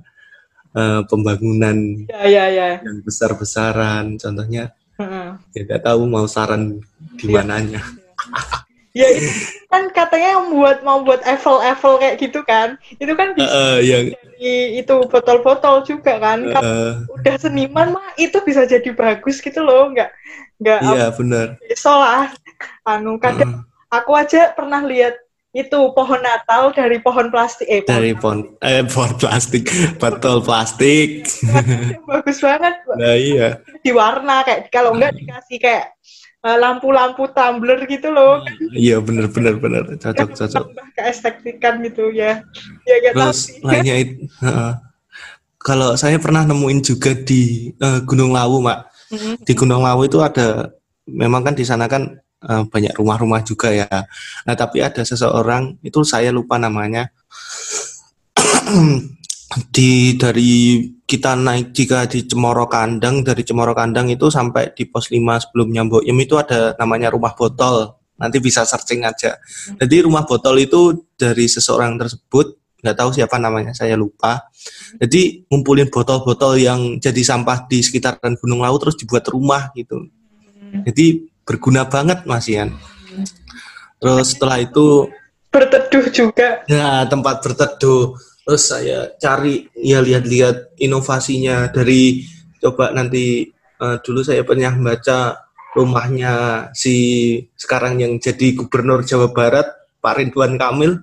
[0.75, 2.69] eh, pembangunan Ya ya ya.
[2.83, 4.19] yang besar-besaran.
[4.19, 4.75] Contohnya,
[5.55, 6.79] Ya nggak tahu mau saran
[7.19, 7.43] di Iya.
[7.43, 7.81] mananya.
[8.95, 9.27] Ya itu
[9.67, 12.79] kan katanya buat mau buat Eiffel-Eiffel kayak gitu kan.
[13.03, 16.47] Itu kan bisa Eh, yang dari itu botol-botol juga kan.
[16.47, 20.15] Eh, udah seniman mah itu bisa jadi bagus gitu loh, nggak
[20.63, 21.59] nggak iya benar.
[21.91, 22.31] lah.
[22.87, 25.19] Anu kadang Eh, aku aja pernah lihat
[25.55, 29.65] itu pohon Natal dari pohon plastik eh pohon dari pon eh pohon plastik,
[30.03, 31.31] botol plastik.
[32.05, 33.49] bagus banget Nah iya.
[33.79, 35.95] di warna kayak kalau enggak dikasih kayak
[36.43, 38.43] eh, lampu-lampu tumbler gitu loh
[38.75, 40.65] Iya benar benar benar cocok cocok.
[40.93, 42.43] keestetikan gitu ya
[42.83, 44.73] ya gak tahu Terus lainnya itu, heeh.
[45.57, 48.79] kalau saya pernah nemuin juga di eh, Gunung Lawu, Mak.
[49.09, 49.35] Mhm.
[49.47, 50.69] Di Gunung Lawu itu ada,
[51.07, 53.89] memang kan di sana kan eh, banyak rumah-rumah juga ya.
[54.45, 57.09] Nah tapi ada seseorang itu saya lupa namanya.
[59.71, 65.13] di dari kita naik jika di Cemoro Kandang dari Cemoro Kandang itu sampai di pos
[65.13, 67.95] 5 sebelum Nyamboyem itu ada namanya rumah botol.
[68.15, 69.35] Nanti bisa searching aja.
[69.75, 74.45] Jadi rumah botol itu dari seseorang tersebut nggak tahu siapa namanya saya lupa.
[75.01, 80.05] Jadi ngumpulin botol-botol yang jadi sampah di sekitaran Gunung Lawu terus dibuat rumah gitu.
[80.85, 82.75] Jadi berguna banget Mas Ian
[84.01, 85.09] terus setelah itu
[85.55, 86.67] berteduh juga.
[86.67, 88.19] Ya, tempat berteduh.
[88.45, 92.27] Terus saya cari ya lihat-lihat inovasinya dari
[92.59, 93.49] coba nanti
[93.81, 95.39] uh, dulu saya pernah baca
[95.73, 99.65] rumahnya si sekarang yang jadi gubernur Jawa Barat
[100.05, 101.01] Pak Ridwan Kamil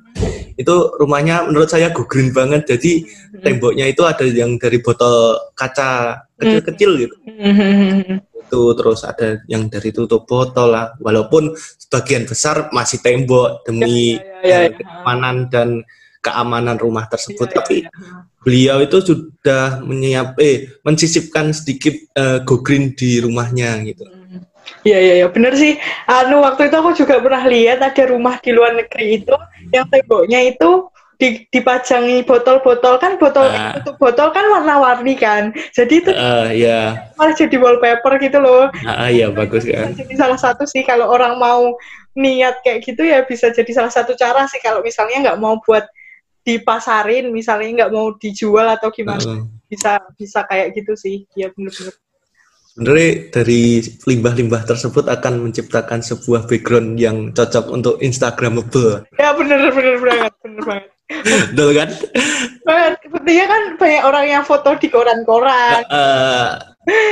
[0.61, 3.41] itu rumahnya menurut saya go green banget jadi hmm.
[3.41, 8.21] temboknya itu ada yang dari botol kaca kecil-kecil gitu hmm.
[8.21, 14.45] itu terus ada yang dari tutup botol lah walaupun sebagian besar masih tembok demi ya,
[14.45, 14.69] ya, ya, ya.
[14.77, 15.69] keamanan dan
[16.21, 18.13] keamanan rumah tersebut ya, tapi ya, ya.
[18.45, 24.20] beliau itu sudah menyiap eh mensisipkan sedikit uh, go green di rumahnya gitu
[24.81, 25.77] Iya iya ya bener sih.
[26.09, 29.35] Anu waktu itu aku juga pernah lihat ada rumah di luar negeri itu
[29.69, 30.89] yang temboknya itu
[31.53, 35.53] dipajangi botol-botol kan botol uh, itu botol kan warna-warni kan.
[35.69, 37.13] Jadi itu uh, yeah.
[37.13, 38.73] malah jadi wallpaper gitu loh.
[38.89, 39.93] Ah uh, iya bagus kan.
[39.93, 41.77] Jadi salah satu sih kalau orang mau
[42.17, 45.85] niat kayak gitu ya bisa jadi salah satu cara sih kalau misalnya nggak mau buat
[46.41, 49.45] dipasarin misalnya nggak mau dijual atau gimana uh.
[49.69, 51.29] bisa bisa kayak gitu sih.
[51.37, 51.93] Ya bener-bener
[52.71, 59.03] sebenarnya dari limbah-limbah tersebut akan menciptakan sebuah background yang cocok untuk Instagramable.
[59.19, 60.89] Ya benar benar banget, benar banget.
[61.51, 61.89] Betul kan?
[62.63, 62.93] Banget.
[63.03, 65.83] Sepertinya kan banyak orang yang foto di koran-koran.
[65.91, 66.55] Uh,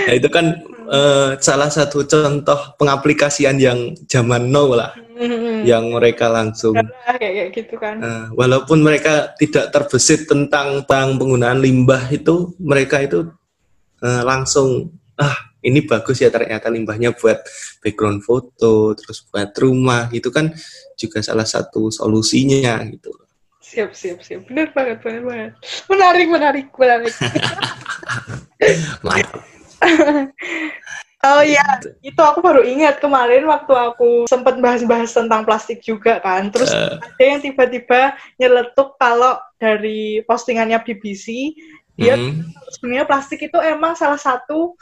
[0.07, 0.55] nah itu kan
[0.87, 4.95] uh, salah satu contoh pengaplikasian yang zaman now lah.
[5.19, 5.67] Mm-hmm.
[5.67, 7.99] Yang mereka langsung kayak, kayak gitu kan.
[7.99, 13.27] Uh, walaupun mereka tidak terbesit tentang penggunaan limbah itu, mereka itu
[13.99, 17.43] uh, langsung ah ini bagus ya ternyata limbahnya buat
[17.83, 20.55] background foto, terus buat rumah gitu kan
[20.95, 23.11] juga salah satu solusinya gitu.
[23.69, 24.49] Siap, siap, siap.
[24.49, 25.51] Benar banget, benar banget.
[25.85, 27.13] Menarik, menarik, menarik.
[31.29, 31.61] oh iya,
[32.01, 36.49] itu aku baru ingat kemarin waktu aku sempat bahas-bahas tentang plastik juga kan.
[36.49, 41.53] Terus uh, ada yang tiba-tiba nyeletuk kalau dari postingannya BBC,
[41.99, 42.73] dia hmm.
[42.73, 44.79] sebenarnya plastik itu emang salah satu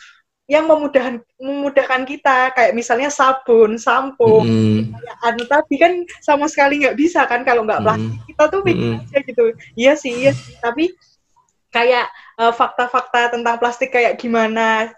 [0.47, 4.95] yang memudahkan memudahkan kita kayak misalnya sabun, sampo, mm.
[5.27, 5.93] anu tadi kan
[6.23, 8.27] sama sekali nggak bisa kan kalau nggak plastik mm.
[8.31, 9.03] kita tuh mikir mm.
[9.03, 9.43] aja gitu.
[9.75, 10.55] Iya sih, iya sih.
[10.63, 10.95] Tapi
[11.67, 12.07] kayak
[12.39, 14.95] fakta eh, fakta-fakta tentang plastik kayak gimana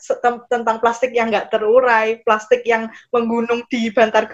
[0.54, 4.30] tentang plastik yang nggak terurai, plastik yang menggunung di bantar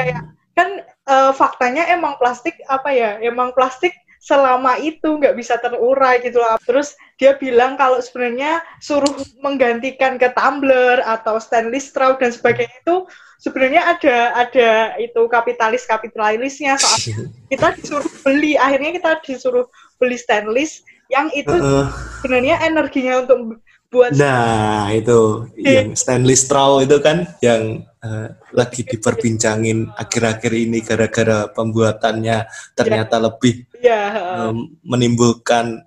[0.00, 3.20] kayak kan uh, faktanya emang plastik apa ya?
[3.20, 3.92] Emang plastik
[4.24, 6.56] selama itu nggak bisa terurai gitu lah.
[6.64, 9.12] Terus dia bilang kalau sebenarnya suruh
[9.44, 13.04] menggantikan ke tumbler atau stainless straw dan sebagainya itu
[13.44, 17.20] sebenarnya ada ada itu kapitalis kapitalisnya soal
[17.52, 19.68] kita disuruh beli akhirnya kita disuruh
[20.00, 20.80] beli stainless
[21.12, 21.92] yang itu uh,
[22.24, 23.60] sebenarnya energinya untuk
[23.92, 31.46] buat nah itu yang stainless straw itu kan yang uh, lagi diperbincangin akhir-akhir ini gara-gara
[31.52, 33.24] pembuatannya ternyata ya.
[33.28, 33.54] lebih
[33.84, 34.02] ya.
[34.48, 35.84] um, menimbulkan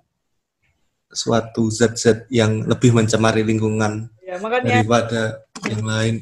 [1.10, 5.22] suatu zat-zat yang lebih mencemari lingkungan ya, makanya, daripada
[5.66, 6.14] yang lain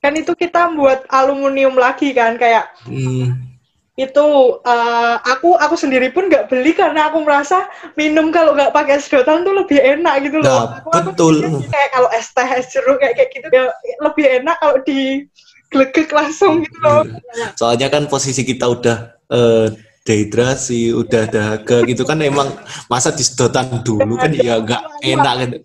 [0.00, 3.54] kan itu kita buat aluminium lagi kan kayak hmm
[3.94, 4.26] itu
[4.66, 9.46] uh, aku aku sendiri pun nggak beli karena aku merasa minum kalau nggak pakai sedotan
[9.46, 10.82] tuh lebih enak gitu loh.
[10.82, 11.34] Nah, aku, betul.
[11.46, 13.70] Aku kayak kalau es teh es jeruk kayak kayak gitu ya
[14.02, 15.30] lebih enak kalau di
[15.70, 17.06] glegek langsung gitu loh.
[17.06, 17.54] Hmm.
[17.54, 19.70] Soalnya kan posisi kita udah uh,
[20.04, 22.52] dehidrasi, udah dahaga gitu kan emang
[22.92, 25.56] masa di sedotan dulu kan ya nggak enak gitu.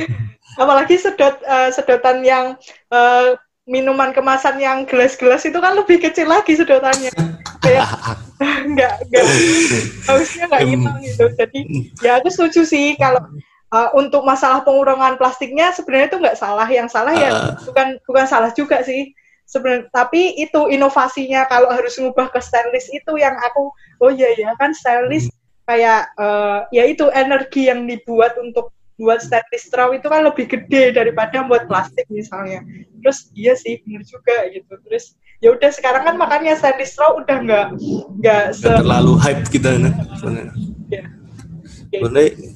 [0.62, 2.56] Apalagi sedot uh, sedotan yang
[2.88, 3.36] uh,
[3.68, 7.12] minuman kemasan yang gelas-gelas itu kan lebih kecil lagi sedotannya.
[7.60, 7.92] Kayak
[8.72, 9.24] nggak nggak
[10.08, 11.24] harusnya nggak hilang gitu.
[11.36, 11.60] Jadi
[12.00, 13.20] ya aku setuju sih kalau
[13.68, 16.68] uh, untuk masalah pengurangan plastiknya sebenarnya itu nggak salah.
[16.72, 17.52] Yang salah ya uh.
[17.68, 19.12] bukan bukan salah juga sih
[19.54, 23.70] sebenarnya tapi itu inovasinya kalau harus ngubah ke stainless itu yang aku
[24.02, 25.38] oh iya ya kan stainless hmm.
[25.70, 30.94] kayak uh, ya itu energi yang dibuat untuk buat stainless straw itu kan lebih gede
[30.94, 32.62] daripada buat plastik misalnya.
[33.02, 34.70] Terus iya sih benar juga gitu.
[34.86, 37.66] Terus ya udah sekarang kan makanya stainless straw udah nggak
[38.22, 39.92] nggak terlalu hype kita kan.
[40.90, 41.02] Ya.
[41.90, 42.00] ya.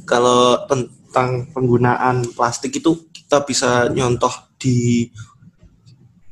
[0.06, 4.30] kalau tentang penggunaan plastik itu kita bisa nyontoh
[4.62, 5.10] di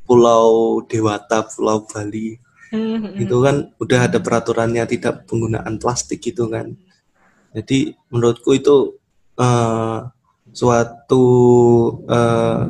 [0.06, 2.38] Pulau Dewata, Pulau Bali.
[2.70, 3.22] Mm-hmm.
[3.22, 6.72] Itu kan udah ada peraturannya tidak penggunaan plastik gitu kan.
[7.52, 8.94] Jadi menurutku itu
[9.38, 9.98] uh,
[10.54, 11.24] suatu
[12.06, 12.62] uh,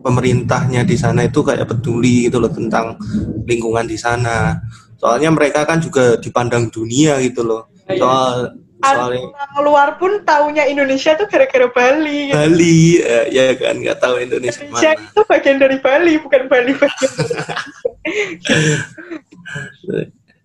[0.00, 2.96] pemerintahnya di sana itu kayak peduli gitu loh tentang
[3.44, 4.56] lingkungan di sana.
[5.00, 7.72] Soalnya mereka kan juga dipandang dunia gitu loh.
[7.88, 8.00] Iya.
[8.00, 8.34] Soal
[8.80, 9.28] soalnya
[9.60, 12.32] luar pun taunya Indonesia tuh gara-gara Bali.
[12.32, 12.36] Gitu.
[12.36, 15.04] Bali, uh, ya kan nggak tahu Indonesia, Indonesia mana.
[15.04, 17.12] itu bagian dari Bali, bukan Bali bagian.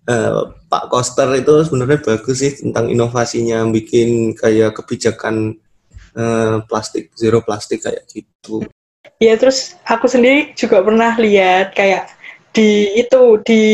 [0.08, 5.56] uh, Pak Koster itu sebenarnya bagus sih tentang inovasinya bikin kayak kebijakan
[6.16, 8.66] uh, plastik zero plastik kayak gitu.
[9.16, 12.12] Ya terus aku sendiri juga pernah lihat kayak
[12.52, 13.64] di itu di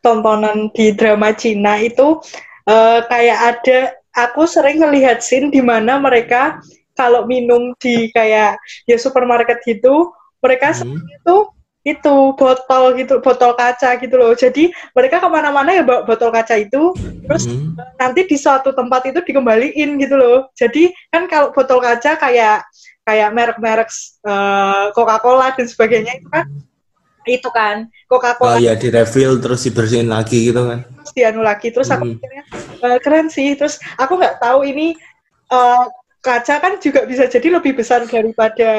[0.00, 2.20] tontonan di drama Cina itu
[2.66, 3.78] uh, kayak ada
[4.16, 6.58] aku sering ngelihat scene di mana mereka
[6.98, 10.10] kalau minum di kayak ya supermarket gitu
[10.42, 11.00] mereka hmm.
[11.20, 11.36] itu
[11.80, 16.60] itu botol gitu botol kaca gitu loh jadi mereka ke mana-mana ya bawa botol kaca
[16.60, 16.92] itu
[17.24, 17.72] terus hmm.
[17.96, 22.68] nanti di suatu tempat itu dikembaliin gitu loh jadi kan kalau botol kaca kayak
[23.08, 23.88] kayak merek-merek
[24.28, 26.44] uh, Coca-Cola dan sebagainya itu kan
[27.38, 31.70] itu kan Coca-Cola oh iya di refill terus dibersihin lagi gitu kan terus dianu lagi
[31.70, 32.12] terus aku hmm.
[32.18, 32.44] mikirnya
[32.82, 34.98] uh, keren sih terus aku nggak tahu ini
[35.52, 35.86] uh,
[36.20, 38.70] kaca kan juga bisa jadi lebih besar daripada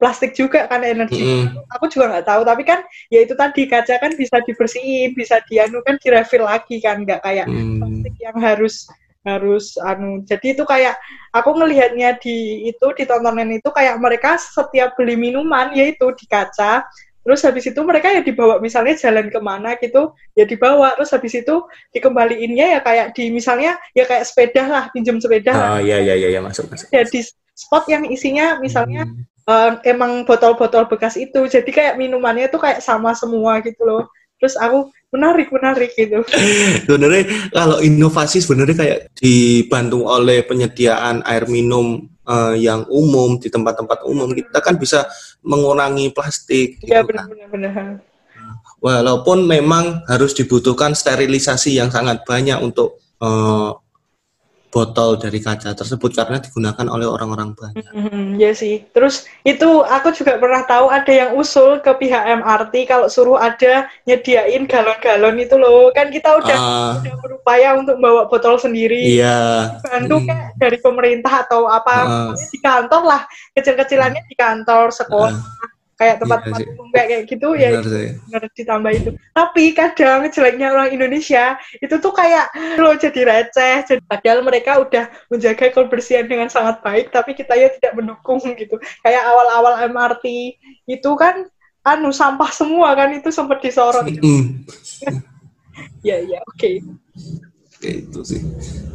[0.00, 1.20] plastik juga kan energi.
[1.20, 1.60] Mm.
[1.76, 2.80] Aku juga nggak tahu, tapi kan
[3.12, 7.46] ya itu tadi kaca kan bisa dibersihin, bisa dianu kan direfill lagi kan, nggak kayak
[7.52, 7.84] mm.
[7.84, 8.88] plastik yang harus
[9.28, 10.24] harus anu.
[10.24, 10.96] Jadi itu kayak
[11.36, 16.86] aku ngelihatnya di itu di tontonan itu kayak mereka setiap beli minuman yaitu di kaca
[17.26, 21.34] terus habis itu mereka ya dibawa misalnya jalan ke mana gitu ya dibawa terus habis
[21.34, 25.70] itu dikembaliinnya ya kayak di misalnya ya kayak sepeda lah pinjam sepeda oh lah.
[25.82, 29.50] iya iya iya masuk masuk ya di spot yang isinya misalnya hmm.
[29.50, 34.06] uh, emang botol-botol bekas itu jadi kayak minumannya tuh kayak sama semua gitu loh
[34.38, 36.20] terus aku menarik menarik gitu
[36.84, 44.04] sebenarnya kalau inovasi sebenarnya kayak dibantu oleh penyediaan air minum uh, yang umum di tempat-tempat
[44.04, 45.06] umum kita kan bisa
[45.46, 46.82] mengurangi plastik.
[46.82, 47.72] Iya gitu benar-benar.
[47.72, 47.88] Kan.
[48.82, 53.72] Walaupun memang harus dibutuhkan sterilisasi yang sangat banyak untuk uh,
[54.70, 57.86] botol dari kaca tersebut karena digunakan oleh orang-orang banyak.
[57.94, 58.84] Mm-hmm, ya sih.
[58.92, 63.88] Terus itu aku juga pernah tahu ada yang usul ke pihak MRT kalau suruh ada
[64.04, 65.88] nyediain galon-galon itu loh.
[65.94, 69.16] Kan kita udah, uh, udah berupaya untuk bawa botol sendiri.
[69.16, 69.80] Iya.
[69.80, 70.26] Bantu hmm.
[70.28, 73.22] kayak dari pemerintah atau apa uh, di kantor lah.
[73.56, 75.32] Kecil-kecilannya di kantor, sekolah.
[75.32, 80.92] Uh kayak tempat-tempat iya umum kayak, gitu ya benar ditambah itu tapi kadang jeleknya orang
[80.92, 86.84] Indonesia itu tuh kayak lo jadi receh jadi, padahal mereka udah menjaga kebersihan dengan sangat
[86.84, 88.76] baik tapi kita ya tidak mendukung gitu.
[89.00, 91.48] Kayak awal-awal MRT itu kan
[91.86, 94.04] anu sampah semua kan itu sempat disorot.
[94.08, 94.66] Mm.
[96.08, 96.58] ya ya oke.
[96.58, 96.74] Okay.
[97.76, 98.40] kayak itu sih.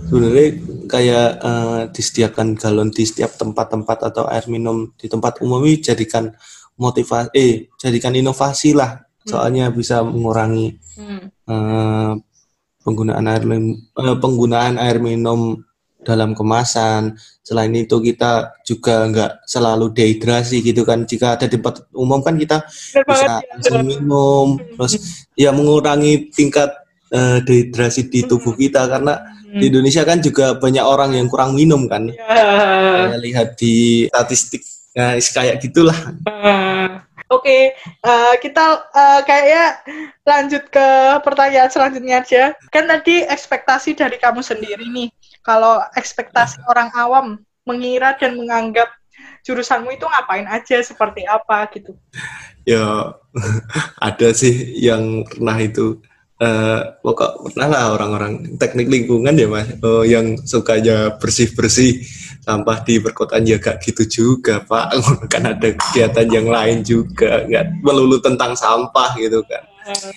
[0.10, 0.48] Sebenarnya
[0.90, 6.34] kayak uh, disediakan galon di setiap tempat-tempat atau air minum di tempat umum jadikan
[6.80, 9.28] motivasi eh jadikan inovasi lah hmm.
[9.30, 11.22] soalnya bisa mengurangi hmm.
[11.50, 12.14] uh,
[12.82, 15.62] penggunaan air uh, penggunaan air minum
[16.02, 17.16] dalam kemasan.
[17.46, 21.06] Selain itu kita juga nggak selalu dehidrasi gitu kan.
[21.06, 22.66] Jika ada di tempat umum kan kita
[23.06, 23.82] bisa ya.
[23.86, 26.70] minum, terus ya mengurangi tingkat
[27.14, 28.62] uh, dehidrasi di tubuh hmm.
[28.62, 29.14] kita karena
[29.52, 32.08] di Indonesia kan juga banyak orang yang kurang minum kan.
[32.08, 32.24] Ya.
[33.12, 35.96] Saya lihat di statistik ya kayak gitulah.
[36.28, 37.00] Uh,
[37.32, 37.44] oke.
[37.44, 37.72] Okay.
[38.04, 39.80] uh, kita uh, kayaknya
[40.28, 40.88] lanjut ke
[41.24, 42.44] pertanyaan selanjutnya aja.
[42.70, 45.10] Kan tadi ekspektasi dari kamu sendiri nih.
[45.42, 46.68] Kalau ekspektasi uh.
[46.72, 47.28] orang awam
[47.64, 48.90] mengira dan menganggap
[49.46, 51.98] jurusanmu itu ngapain aja seperti apa gitu.
[52.68, 53.16] Ya
[54.08, 56.02] ada sih yang pernah itu.
[56.42, 59.70] Uh, pokok pernah lah orang-orang teknik lingkungan ya mas.
[59.78, 62.02] Uh, yang sukanya bersih bersih
[62.42, 64.98] sampah di perkotaan ya gak gitu juga pak.
[65.32, 67.46] Kan ada kegiatan yang lain juga.
[67.46, 69.64] Nggak melulu tentang sampah gitu kan.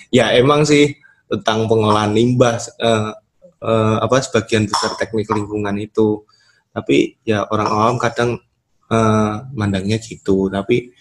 [0.09, 0.93] Ya emang sih
[1.25, 3.13] tentang pengolahan limbah uh,
[3.65, 6.25] uh, apa sebagian besar teknik lingkungan itu.
[6.69, 8.37] Tapi ya orang awam kadang
[8.89, 10.49] uh, mandangnya gitu.
[10.53, 10.93] Tapi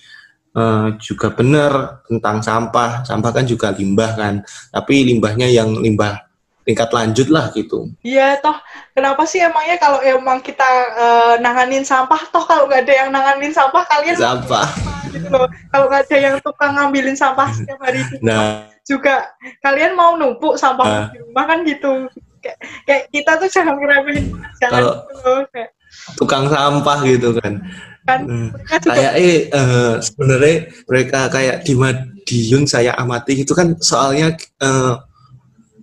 [0.57, 3.05] uh, juga benar tentang sampah.
[3.05, 4.35] Sampah kan juga limbah kan.
[4.73, 6.24] Tapi limbahnya yang limbah
[6.65, 7.93] tingkat lanjut lah gitu.
[8.01, 8.57] Iya toh
[8.97, 10.65] kenapa sih emangnya kalau emang kita
[10.97, 14.69] uh, nanganin sampah toh kalau nggak ada yang nanganin sampah kalian sampah
[15.13, 15.47] gitu loh.
[15.71, 18.67] Kalau nggak ada yang tukang ngambilin sampah setiap hari itu nah.
[18.89, 19.29] juga
[19.61, 21.07] kalian mau numpuk sampah nah.
[21.13, 22.09] di rumah kan gitu.
[22.41, 24.27] Kayak, kayak kita tuh jangan ngeremehin
[24.61, 25.41] jangan kalau gitu loh.
[25.53, 25.71] Kayak,
[26.17, 27.55] tukang sampah gitu kan.
[28.05, 28.49] Kan hmm.
[28.85, 35.01] kayak eh uh, sebenarnya mereka kayak di Madiun saya amati itu kan soalnya uh,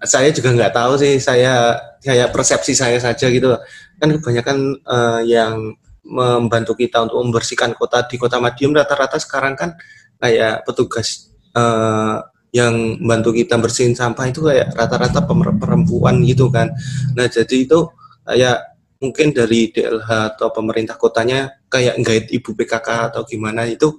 [0.01, 3.53] saya juga nggak tahu sih saya kayak persepsi saya saja gitu
[4.01, 9.77] kan kebanyakan uh, yang membantu kita untuk membersihkan kota di kota Madiun rata-rata sekarang kan
[10.17, 12.17] kayak petugas uh,
[12.51, 15.23] yang membantu kita bersihin sampah itu kayak rata-rata
[15.55, 16.73] perempuan gitu kan.
[17.15, 17.79] Nah jadi itu
[18.27, 18.57] kayak
[18.99, 23.95] mungkin dari DLH atau pemerintah kotanya kayak guide ibu PKK atau gimana itu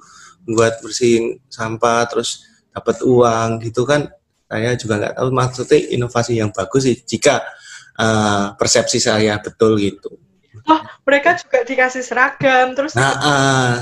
[0.47, 4.11] buat bersihin sampah terus dapat uang gitu kan
[4.53, 7.41] saya juga nggak tahu maksudnya inovasi yang bagus sih jika
[7.97, 10.13] uh, persepsi saya betul gitu.
[10.69, 13.77] Oh, mereka juga dikasih seragam, terus nah, uh,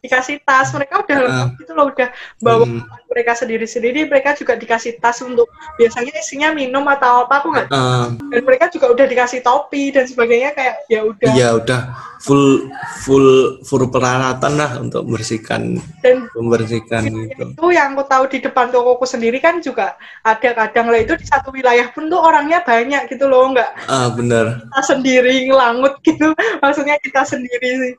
[0.00, 0.72] dikasih tas.
[0.72, 2.08] Mereka udah uh, gitu loh udah
[2.40, 2.82] bawa hmm.
[3.08, 8.12] mereka sendiri-sendiri mereka juga dikasih tas untuk biasanya isinya minum atau apa aku nggak uh,
[8.16, 11.30] dan mereka juga udah dikasih topi dan sebagainya kayak ya udah.
[11.32, 11.80] Iya udah
[12.20, 12.68] full
[13.00, 17.56] full full peralatan lah untuk membersihkan dan membersihkan itu.
[17.56, 21.24] itu yang aku tahu di depan tokoku sendiri kan juga ada kadang lah itu di
[21.24, 25.96] satu wilayah pun tuh orangnya banyak gitu loh nggak ah uh, benar kita sendiri ngelangut
[26.04, 26.28] gitu.
[26.62, 27.96] Maksudnya kita sendiri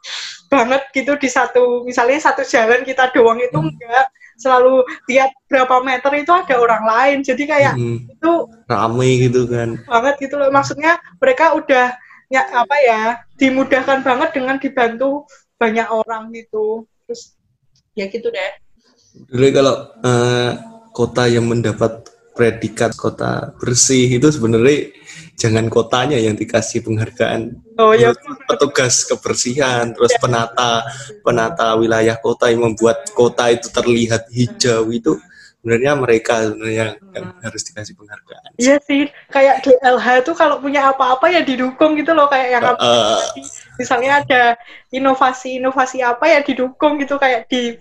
[0.52, 3.72] banget gitu di satu misalnya satu jalan kita doang itu hmm.
[3.72, 4.08] enggak.
[4.36, 7.18] Selalu tiap berapa meter itu ada orang lain.
[7.24, 8.12] Jadi kayak hmm.
[8.12, 8.32] itu
[8.68, 9.80] rame gitu kan.
[9.88, 10.52] banget gitu loh.
[10.52, 11.96] Maksudnya mereka udah
[12.28, 13.02] ya apa ya
[13.40, 15.24] dimudahkan banget dengan dibantu
[15.56, 16.84] banyak orang gitu.
[17.08, 17.40] Terus
[17.96, 18.52] ya gitu deh.
[19.32, 20.52] Jadi kalau uh,
[20.92, 24.92] kota yang mendapat predikat kota bersih itu sebenarnya
[25.42, 27.58] jangan kotanya yang dikasih penghargaan.
[27.82, 28.14] Oh ya.
[28.46, 30.86] Petugas kebersihan, terus penata
[31.26, 35.18] penata wilayah kota yang membuat kota itu terlihat hijau itu
[35.62, 38.50] sebenarnya mereka sebenarnya yang harus dikasih penghargaan.
[38.58, 43.22] Iya sih, kayak DLH itu kalau punya apa-apa ya didukung gitu loh kayak yang uh,
[43.78, 44.44] misalnya ada
[44.90, 47.78] inovasi-inovasi apa ya didukung gitu kayak di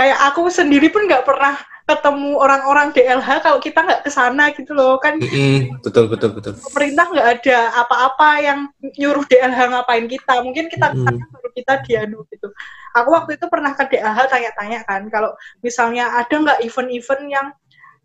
[0.00, 1.56] kayak aku sendiri pun nggak pernah
[1.88, 5.80] ketemu orang-orang DLH kalau kita nggak ke sana gitu loh kan mm-hmm.
[5.80, 8.60] betul betul betul pemerintah nggak ada apa-apa yang
[9.00, 11.32] nyuruh DLH ngapain kita mungkin kita mm-hmm.
[11.32, 12.52] baru kita diadu gitu
[12.92, 15.32] aku waktu itu pernah ke DLH tanya-tanya kan kalau
[15.64, 17.46] misalnya ada nggak event-event yang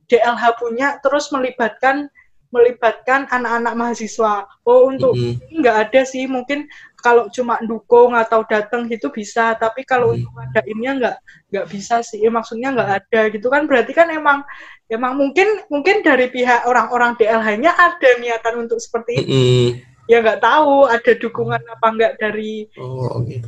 [0.07, 2.07] DLH punya terus melibatkan
[2.53, 4.45] melibatkan anak-anak mahasiswa.
[4.69, 5.57] Oh untuk mm -hmm.
[5.59, 6.69] nggak ada sih mungkin
[7.01, 10.45] kalau cuma dukung atau datang gitu bisa, tapi kalau mm -hmm.
[10.45, 11.17] untuk ini nggak
[11.49, 12.21] nggak bisa sih.
[12.29, 14.45] Maksudnya nggak ada gitu kan berarti kan emang
[14.93, 19.33] emang mungkin mungkin dari pihak orang-orang DLH-nya ada niatan untuk seperti itu.
[19.33, 19.69] Mm -hmm.
[20.05, 23.41] Ya nggak tahu ada dukungan apa nggak dari oh, okay.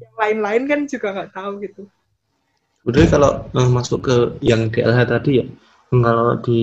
[0.00, 1.82] yang lain-lain kan juga nggak tahu gitu.
[2.88, 5.46] Udah kalau uh, masuk ke yang DLH tadi ya,
[5.92, 6.62] kalau di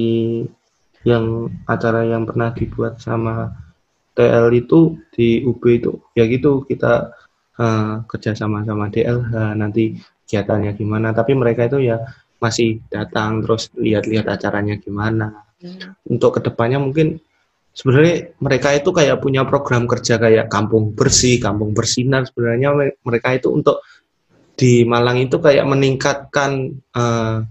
[1.05, 3.53] yang acara yang pernah dibuat sama
[4.17, 5.93] TL itu di UB itu.
[6.17, 7.13] Ya gitu kita
[7.61, 11.13] uh, kerja sama sama DLH nanti kegiatannya gimana.
[11.13, 12.01] Tapi mereka itu ya
[12.41, 15.45] masih datang terus lihat-lihat acaranya gimana.
[15.55, 15.95] Hmm.
[16.11, 17.15] untuk ke depannya mungkin
[17.71, 22.27] sebenarnya mereka itu kayak punya program kerja kayak kampung bersih kampung bersinar.
[22.27, 22.75] Sebenarnya
[23.05, 23.79] mereka itu untuk
[24.55, 27.43] di Malang itu kayak meningkatkan uh,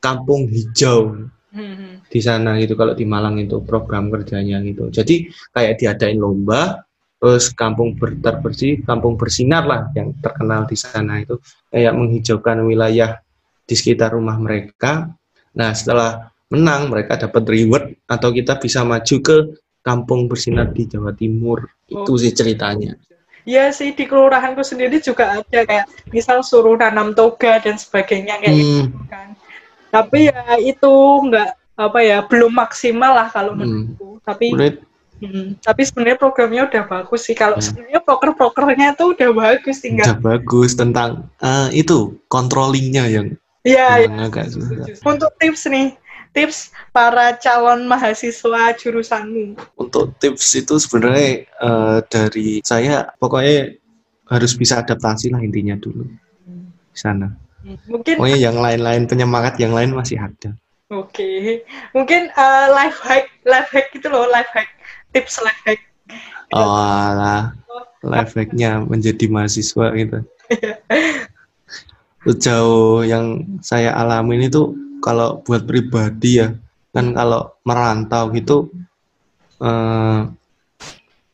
[0.00, 2.06] kampung hijau hmm.
[2.12, 6.84] di sana gitu kalau di Malang itu program kerjanya gitu jadi kayak diadain lomba
[7.16, 11.40] terus kampung ber terbersih kampung bersinar lah yang terkenal di sana itu
[11.72, 13.16] kayak menghijaukan wilayah
[13.64, 15.08] di sekitar rumah mereka
[15.56, 19.36] nah setelah menang mereka dapat reward atau kita bisa maju ke
[19.80, 22.04] kampung bersinar di Jawa Timur oh.
[22.04, 22.94] itu sih ceritanya
[23.46, 28.54] Iya sih di kelurahanku sendiri juga ada kayak misal suruh nanam toga dan sebagainya kayak
[28.58, 28.66] hmm.
[28.90, 29.38] gitu kan
[29.90, 30.92] tapi ya itu
[31.30, 33.60] nggak apa ya belum maksimal lah kalau hmm.
[33.60, 34.52] menurutku tapi
[35.16, 37.32] Hmm, tapi sebenarnya programnya udah bagus sih.
[37.32, 37.64] Kalau ya.
[37.64, 40.12] sebenarnya proker-prokernya tuh udah bagus tinggal.
[40.12, 43.26] Udah bagus tentang uh, itu controllingnya yang.
[43.64, 44.04] Iya.
[44.04, 44.28] Ya.
[44.28, 44.84] agak susah.
[45.08, 45.96] Untuk tips nih,
[46.36, 49.56] tips para calon mahasiswa jurusanmu.
[49.80, 53.72] Untuk tips itu sebenarnya uh, dari saya pokoknya
[54.28, 56.04] harus bisa adaptasi lah intinya dulu
[56.44, 56.92] hmm.
[56.92, 57.32] di sana.
[57.64, 60.54] Mungkin Pokoknya yang lain-lain penyemangat yang lain masih ada.
[60.86, 61.66] Oke, okay.
[61.90, 64.70] mungkin uh, life hack, life hack gitu loh, life hack,
[65.10, 65.82] tips life hack.
[66.54, 67.58] Oh, lah,
[68.06, 70.22] life hacknya menjadi mahasiswa gitu.
[72.46, 76.54] Jauh yang saya alamin itu kalau buat pribadi ya,
[76.94, 78.70] kan kalau merantau gitu,
[79.58, 80.22] uh,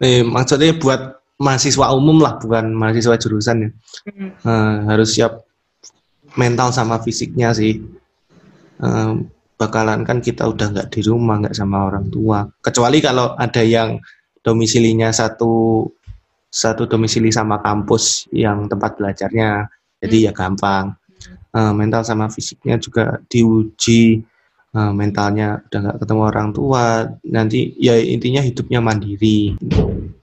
[0.00, 3.70] eh, maksudnya buat mahasiswa umum lah, bukan mahasiswa jurusan ya,
[4.48, 5.44] uh, harus siap
[6.36, 7.80] mental sama fisiknya sih.
[8.82, 9.30] Um,
[9.60, 12.42] bakalan kan kita udah nggak di rumah nggak sama orang tua.
[12.58, 14.02] Kecuali kalau ada yang
[14.42, 15.86] domisilinya satu
[16.52, 19.70] satu domisili sama kampus yang tempat belajarnya.
[20.02, 20.92] Jadi ya gampang.
[21.52, 24.24] Uh, mental sama fisiknya juga diuji.
[24.72, 26.84] Uh, mentalnya udah nggak ketemu orang tua.
[27.28, 29.54] Nanti ya intinya hidupnya mandiri.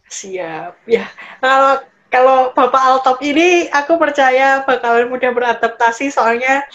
[0.10, 0.90] Siap.
[0.90, 1.06] Ya
[1.38, 1.80] kalau
[2.10, 6.66] kalau Bapak Altop ini aku percaya bakalan mudah beradaptasi soalnya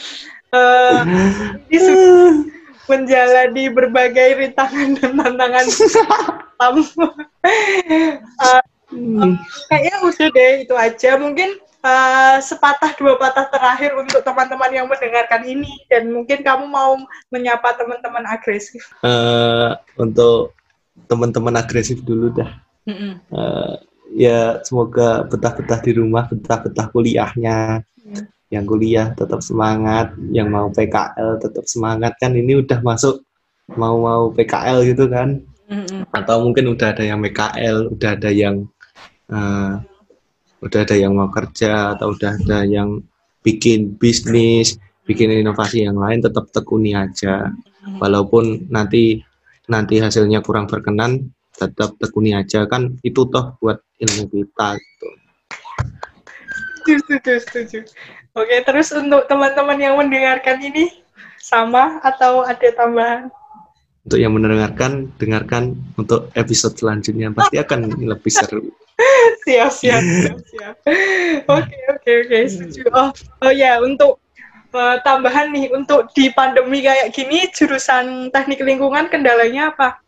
[0.55, 1.03] uh,
[1.69, 2.33] ini sudah
[2.91, 5.67] menjalani berbagai rintangan dan tantangan
[6.61, 6.77] uh,
[9.73, 15.45] kayaknya udah deh itu aja mungkin uh, sepatah dua patah terakhir untuk teman-teman yang mendengarkan
[15.45, 16.97] ini dan mungkin kamu mau
[17.29, 18.89] menyapa teman-teman agresif.
[19.05, 20.57] Uh, untuk
[21.07, 22.51] teman-teman agresif dulu dah.
[22.89, 23.13] Mm -mm.
[23.33, 23.77] Uh,
[24.13, 27.85] ya semoga betah-betah di rumah, betah-betah kuliahnya.
[28.05, 28.25] Mm.
[28.53, 33.25] Yang kuliah tetap semangat, yang mau PKL tetap semangat kan ini udah masuk
[33.73, 35.41] mau-mau PKL gitu kan.
[35.67, 36.01] Mm -mm.
[36.13, 38.69] Atau mungkin udah ada yang PKL, udah ada yang
[39.33, 39.81] uh,
[40.65, 43.05] udah ada yang mau kerja atau udah ada yang
[43.45, 47.53] bikin bisnis, bikin inovasi yang lain tetap tekuni aja.
[47.85, 48.01] Hmm.
[48.01, 49.21] Walaupun nanti
[49.69, 55.09] nanti hasilnya kurang berkenan, tetap tekuni aja kan itu toh buat ilmu kita gitu.
[56.85, 57.79] Setuju, setuju.
[58.35, 60.91] Oke, terus untuk teman-teman yang mendengarkan ini
[61.41, 63.31] sama atau ada tambahan?
[64.05, 68.69] Untuk yang mendengarkan, dengarkan untuk episode selanjutnya pasti akan lebih seru
[69.47, 70.77] siap siap siap siap
[71.51, 73.11] oke oke oke setuju oh
[73.43, 74.23] oh ya untuk
[74.75, 79.99] uh, tambahan nih untuk di pandemi kayak gini jurusan teknik lingkungan kendalanya apa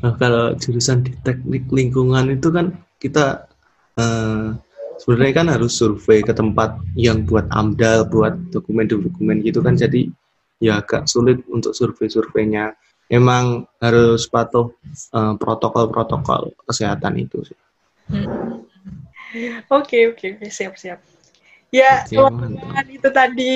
[0.00, 3.48] nah kalau jurusan di teknik lingkungan itu kan kita
[4.00, 4.56] uh,
[5.00, 9.74] sebenarnya kan harus survei ke tempat yang buat amdal buat dokumen-dokumen gitu kan.
[9.74, 10.12] Jadi
[10.60, 12.76] ya agak sulit untuk survei-surveinya.
[13.10, 14.70] Emang harus patuh
[15.16, 17.58] uh, protokol-protokol kesehatan itu sih.
[18.06, 18.62] Hmm.
[19.66, 20.46] Oke oke oke.
[20.46, 21.00] Siap siap.
[21.74, 23.54] Ya teman-teman itu tadi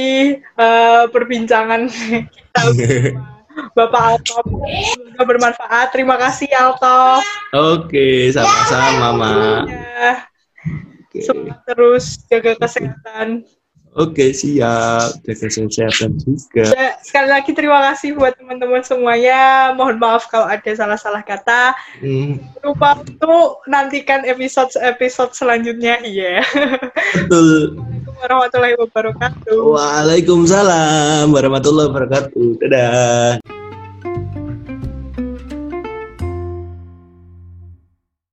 [0.59, 1.87] uh, perbincangan
[2.35, 2.63] kita
[3.75, 4.45] Bapak Altof
[4.95, 5.87] semoga bermanfaat.
[5.95, 7.23] Terima kasih Altof.
[7.55, 9.35] Oke sama-sama Ma.
[9.67, 10.13] Ya.
[11.23, 13.47] Semoga terus jaga kesehatan.
[13.95, 15.23] Oke, siap.
[15.23, 16.67] Jaga kesehatan juga.
[16.75, 19.71] Ya, sekali lagi terima kasih buat teman-teman semuanya.
[19.79, 21.79] Mohon maaf kalau ada salah-salah kata.
[22.03, 22.43] Hmm.
[22.67, 26.03] Lupa untuk nantikan episode-episode selanjutnya.
[26.03, 26.43] Iya.
[26.43, 26.75] Yeah.
[27.31, 27.79] Betul.
[28.21, 29.59] Warahmatullahi wabarakatuh.
[29.75, 32.45] Waalaikumsalam warahmatullahi wabarakatuh.
[32.61, 33.54] Dadah.